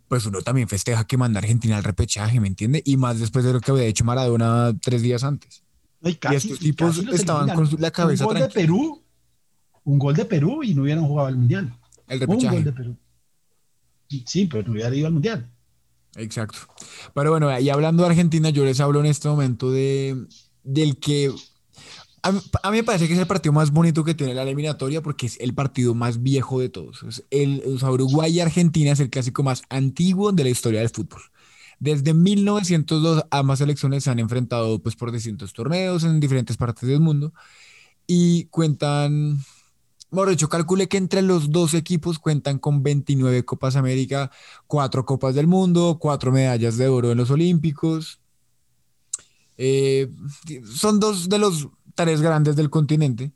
pues 0.08 0.26
uno 0.26 0.42
también 0.42 0.68
festeja 0.68 1.06
que 1.06 1.16
manda 1.16 1.38
a 1.40 1.42
Argentina 1.42 1.76
al 1.78 1.84
repechaje, 1.84 2.38
¿me 2.38 2.48
entiende? 2.48 2.82
Y 2.84 2.96
más 2.98 3.18
después 3.18 3.44
de 3.44 3.52
lo 3.54 3.60
que 3.60 3.70
había 3.72 3.84
hecho 3.84 4.04
Maradona 4.04 4.72
tres 4.80 5.00
días 5.02 5.24
antes. 5.24 5.62
no, 6.02 6.10
y 6.10 6.16
casi- 6.16 6.36
estos 6.36 6.58
tipos 6.58 6.98
casi 7.00 7.14
estaban 7.16 7.48
eliminan. 7.48 7.70
con 7.70 7.80
la 7.80 7.90
cabeza 7.90 8.26
Un 8.26 8.34
gol 8.34 8.42
de. 8.42 8.48
Perú, 8.50 9.02
un 9.84 9.98
gol 9.98 10.14
de 10.14 10.24
Perú 10.24 10.62
y 10.62 10.74
no 10.74 10.82
hubieran 10.82 11.06
jugado 11.06 11.28
el 11.28 11.36
mundial. 11.36 11.76
El 12.08 12.20
Un 12.20 12.26
gol 12.26 12.36
repechaje. 12.36 12.64
de 12.64 12.72
Perú. 12.72 12.96
Sí, 14.26 14.46
pero 14.46 14.64
no 14.66 14.72
hubiera 14.72 14.94
ido 14.94 15.06
al 15.06 15.12
mundial. 15.12 15.50
Exacto. 16.16 16.58
Pero 17.14 17.30
bueno, 17.30 17.58
y 17.58 17.68
hablando 17.70 18.02
de 18.02 18.10
Argentina, 18.10 18.50
yo 18.50 18.64
les 18.64 18.80
hablo 18.80 19.00
en 19.00 19.06
este 19.06 19.28
momento 19.28 19.70
de 19.70 20.26
del 20.62 20.98
que 20.98 21.30
a 22.22 22.32
mí, 22.32 22.40
a 22.62 22.70
mí 22.70 22.78
me 22.78 22.84
parece 22.84 23.06
que 23.06 23.12
es 23.12 23.18
el 23.18 23.26
partido 23.26 23.52
más 23.52 23.70
bonito 23.70 24.02
que 24.04 24.14
tiene 24.14 24.32
la 24.32 24.42
eliminatoria 24.44 25.02
porque 25.02 25.26
es 25.26 25.38
el 25.40 25.52
partido 25.54 25.94
más 25.94 26.22
viejo 26.22 26.58
de 26.60 26.70
todos. 26.70 27.02
Es 27.02 27.24
el, 27.30 27.62
o 27.66 27.78
sea, 27.78 27.90
Uruguay 27.90 28.32
y 28.32 28.40
Argentina 28.40 28.92
es 28.92 29.00
el 29.00 29.10
clásico 29.10 29.42
más 29.42 29.62
antiguo 29.68 30.32
de 30.32 30.44
la 30.44 30.50
historia 30.50 30.80
del 30.80 30.88
fútbol. 30.88 31.20
Desde 31.80 32.14
1902 32.14 33.24
ambas 33.30 33.58
selecciones 33.58 34.04
se 34.04 34.10
han 34.10 34.20
enfrentado 34.20 34.78
pues 34.78 34.96
por 34.96 35.12
distintos 35.12 35.52
torneos 35.52 36.04
en 36.04 36.20
diferentes 36.20 36.56
partes 36.56 36.88
del 36.88 37.00
mundo 37.00 37.34
y 38.06 38.44
cuentan, 38.46 39.38
mejor 40.14 40.30
dicho, 40.30 40.48
calcule 40.48 40.88
que 40.88 40.96
entre 40.96 41.22
los 41.22 41.50
dos 41.50 41.74
equipos 41.74 42.18
cuentan 42.18 42.58
con 42.58 42.82
29 42.82 43.44
Copas 43.44 43.76
América, 43.76 44.30
cuatro 44.66 45.04
Copas 45.04 45.34
del 45.34 45.46
Mundo, 45.46 45.98
cuatro 46.00 46.32
medallas 46.32 46.76
de 46.76 46.88
oro 46.88 47.12
en 47.12 47.18
los 47.18 47.30
Olímpicos. 47.30 48.20
Eh, 49.56 50.10
son 50.64 51.00
dos 51.00 51.28
de 51.28 51.38
los 51.38 51.68
tres 51.94 52.20
grandes 52.20 52.56
del 52.56 52.70
continente. 52.70 53.32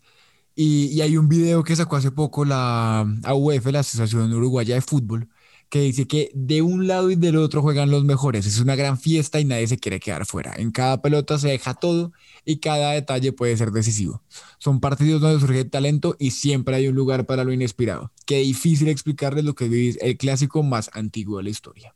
Y, 0.54 0.86
y 0.86 1.02
hay 1.02 1.16
un 1.16 1.28
video 1.28 1.62
que 1.62 1.76
sacó 1.76 1.96
hace 1.96 2.10
poco 2.10 2.44
la 2.44 3.06
AUF, 3.24 3.66
la 3.66 3.80
Asociación 3.80 4.32
Uruguaya 4.32 4.74
de 4.74 4.80
Fútbol, 4.80 5.28
que 5.68 5.80
dice 5.80 6.06
que 6.06 6.30
de 6.34 6.62
un 6.62 6.86
lado 6.86 7.10
y 7.10 7.16
del 7.16 7.36
otro 7.36 7.60
juegan 7.62 7.90
los 7.90 8.04
mejores. 8.04 8.46
Es 8.46 8.60
una 8.60 8.74
gran 8.74 8.98
fiesta 8.98 9.38
y 9.38 9.44
nadie 9.44 9.66
se 9.66 9.78
quiere 9.78 10.00
quedar 10.00 10.24
fuera. 10.24 10.54
En 10.56 10.70
cada 10.70 11.02
pelota 11.02 11.38
se 11.38 11.48
deja 11.48 11.74
todo 11.74 12.12
y 12.44 12.58
cada 12.58 12.92
detalle 12.92 13.32
puede 13.32 13.56
ser 13.56 13.70
decisivo. 13.70 14.22
Son 14.58 14.80
partidos 14.80 15.20
donde 15.20 15.40
surge 15.40 15.60
el 15.60 15.70
talento 15.70 16.16
y 16.18 16.30
siempre 16.30 16.76
hay 16.76 16.88
un 16.88 16.94
lugar 16.94 17.26
para 17.26 17.44
lo 17.44 17.52
inespirado. 17.52 18.12
Qué 18.24 18.38
difícil 18.38 18.88
explicarles 18.88 19.44
lo 19.44 19.54
que 19.54 19.88
es 19.88 19.98
el 20.00 20.16
clásico 20.16 20.62
más 20.62 20.90
antiguo 20.94 21.38
de 21.38 21.44
la 21.44 21.50
historia. 21.50 21.94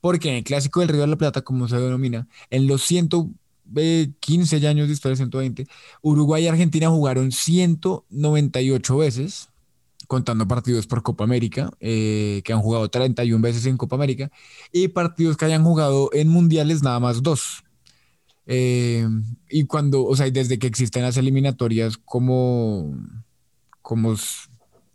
Porque 0.00 0.28
en 0.28 0.36
el 0.36 0.44
clásico 0.44 0.80
del 0.80 0.90
Río 0.90 1.00
de 1.00 1.06
la 1.06 1.16
Plata, 1.16 1.42
como 1.42 1.68
se 1.68 1.78
denomina, 1.78 2.28
en 2.50 2.66
los 2.66 2.82
115 2.82 4.68
años 4.68 4.88
de 4.88 4.92
historia, 4.92 5.16
120, 5.16 5.66
Uruguay 6.02 6.44
y 6.44 6.48
Argentina 6.48 6.90
jugaron 6.90 7.32
198 7.32 8.96
veces, 8.98 9.48
contando 10.06 10.46
partidos 10.46 10.86
por 10.86 11.02
Copa 11.02 11.24
América, 11.24 11.70
eh, 11.80 12.42
que 12.44 12.52
han 12.52 12.60
jugado 12.60 12.88
31 12.88 13.42
veces 13.42 13.66
en 13.66 13.76
Copa 13.76 13.96
América, 13.96 14.30
y 14.72 14.88
partidos 14.88 15.36
que 15.36 15.44
hayan 15.44 15.64
jugado 15.64 16.10
en 16.12 16.28
mundiales 16.28 16.82
nada 16.82 17.00
más 17.00 17.22
dos. 17.22 17.64
Eh, 18.46 19.06
y 19.50 19.64
cuando, 19.64 20.04
o 20.04 20.14
sea, 20.14 20.30
desde 20.30 20.58
que 20.58 20.66
existen 20.66 21.02
las 21.02 21.16
eliminatorias 21.16 21.96
como, 21.98 22.94
como, 23.82 24.14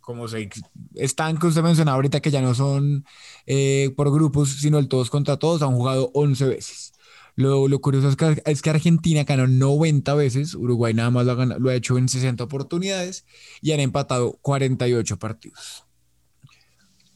como 0.00 0.28
se 0.28 0.48
están 0.94 1.38
que 1.38 1.46
usted 1.46 1.62
mencionaba 1.62 1.96
ahorita 1.96 2.20
que 2.20 2.30
ya 2.30 2.40
no 2.40 2.54
son 2.54 3.04
eh, 3.46 3.92
por 3.96 4.10
grupos, 4.10 4.50
sino 4.60 4.78
el 4.78 4.88
todos 4.88 5.10
contra 5.10 5.36
todos, 5.36 5.62
han 5.62 5.74
jugado 5.74 6.10
11 6.14 6.46
veces. 6.46 6.92
Lo, 7.34 7.66
lo 7.68 7.80
curioso 7.80 8.08
es 8.08 8.16
que, 8.16 8.42
es 8.44 8.60
que 8.62 8.70
Argentina 8.70 9.24
ganó 9.24 9.46
90 9.46 10.14
veces, 10.14 10.54
Uruguay 10.54 10.92
nada 10.92 11.10
más 11.10 11.24
lo 11.24 11.32
ha, 11.32 11.34
gana- 11.34 11.58
lo 11.58 11.70
ha 11.70 11.74
hecho 11.74 11.96
en 11.96 12.08
60 12.08 12.44
oportunidades 12.44 13.24
y 13.62 13.72
han 13.72 13.80
empatado 13.80 14.38
48 14.42 15.18
partidos. 15.18 15.84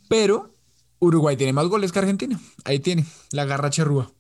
Pero 0.08 0.54
Uruguay 0.98 1.36
tiene 1.36 1.52
más 1.52 1.66
goles 1.66 1.92
que 1.92 1.98
Argentina. 1.98 2.40
Ahí 2.64 2.78
tiene, 2.78 3.04
la 3.32 3.44
garra 3.44 3.70
charrúa. 3.70 4.10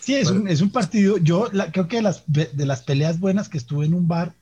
Sí, 0.00 0.14
es, 0.14 0.30
un, 0.30 0.48
es 0.48 0.60
un 0.60 0.70
partido. 0.70 1.18
Yo 1.18 1.48
creo 1.72 1.86
que 1.88 1.96
de 1.96 2.02
las, 2.02 2.24
de 2.26 2.66
las 2.66 2.82
peleas 2.82 3.20
buenas 3.20 3.48
que 3.48 3.58
estuve 3.58 3.86
en 3.86 3.94
un 3.94 4.08
bar 4.08 4.34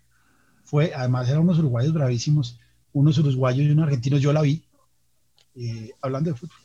fue, 0.64 0.92
además 0.94 1.28
eran 1.28 1.42
unos 1.42 1.58
uruguayos 1.58 1.92
bravísimos, 1.92 2.60
unos 2.92 3.18
uruguayos 3.18 3.66
y 3.66 3.70
unos 3.70 3.84
argentinos, 3.84 4.20
yo 4.20 4.32
la 4.32 4.42
vi, 4.42 4.64
eh, 5.56 5.90
hablando 6.02 6.30
de 6.30 6.36
fútbol. 6.36 6.56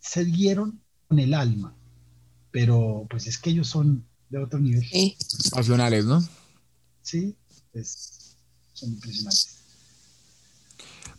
Se 0.00 0.24
dieron 0.24 0.80
con 1.08 1.18
el 1.18 1.32
alma, 1.34 1.74
pero 2.54 3.04
pues 3.10 3.26
es 3.26 3.36
que 3.36 3.50
ellos 3.50 3.66
son 3.66 4.04
de 4.30 4.38
otro 4.38 4.60
nivel. 4.60 4.86
Sí. 4.88 5.16
Pasionales, 5.50 6.04
¿no? 6.04 6.22
Sí, 7.02 7.34
es- 7.72 8.36
son 8.72 8.90
impresionantes. 8.90 9.56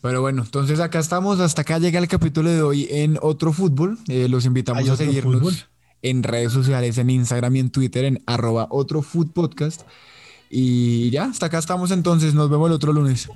Pero 0.01 0.21
bueno, 0.21 0.43
entonces 0.43 0.79
acá 0.79 0.99
estamos, 0.99 1.41
hasta 1.41 1.63
acá 1.63 1.77
llega 1.77 1.99
el 1.99 2.07
capítulo 2.07 2.49
de 2.49 2.61
hoy 2.61 2.87
en 2.89 3.17
Otro 3.21 3.51
Fútbol. 3.51 3.99
Eh, 4.07 4.29
los 4.29 4.45
invitamos 4.45 4.83
¿Hay 4.83 4.89
a 4.89 4.95
seguirnos 4.95 5.35
fútbol? 5.41 5.55
en 6.01 6.23
redes 6.23 6.53
sociales, 6.53 6.97
en 6.99 7.09
Instagram 7.09 7.53
y 7.57 7.59
en 7.59 7.69
Twitter, 7.69 8.05
en 8.05 8.23
arroba 8.25 8.67
Otro 8.71 9.01
Food 9.01 9.31
Podcast. 9.33 9.81
Y 10.49 11.09
ya, 11.09 11.25
hasta 11.25 11.47
acá 11.47 11.57
estamos 11.57 11.91
entonces, 11.91 12.33
nos 12.33 12.49
vemos 12.49 12.67
el 12.69 12.73
otro 12.75 12.93
lunes. 12.93 13.27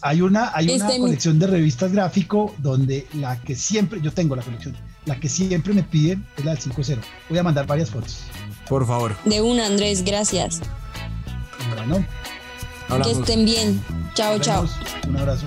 Hay 0.00 0.20
una, 0.20 0.52
hay 0.54 0.66
una 0.70 0.86
Este- 0.86 1.00
colección 1.00 1.38
de 1.40 1.48
revistas 1.48 1.90
gráfico 1.90 2.54
donde 2.58 3.08
la 3.14 3.40
que 3.42 3.56
siempre, 3.56 4.00
yo 4.00 4.12
tengo 4.12 4.36
la 4.36 4.42
colección, 4.42 4.76
la 5.08 5.18
que 5.18 5.28
siempre 5.28 5.72
me 5.74 5.82
piden 5.82 6.24
es 6.36 6.44
la 6.44 6.54
del 6.54 6.60
5-0. 6.62 6.98
Voy 7.28 7.38
a 7.38 7.42
mandar 7.42 7.66
varias 7.66 7.90
fotos. 7.90 8.20
Por 8.68 8.86
favor, 8.86 9.16
De 9.24 9.40
una, 9.40 9.66
Andrés, 9.66 10.04
gracias. 10.04 10.60
Bueno, 11.74 12.04
Que 12.86 12.92
hablamos. 12.92 13.18
estén 13.18 13.44
bien. 13.44 13.82
Chao, 14.14 14.38
chao. 14.38 14.66
Un 15.08 15.16
abrazo. 15.16 15.46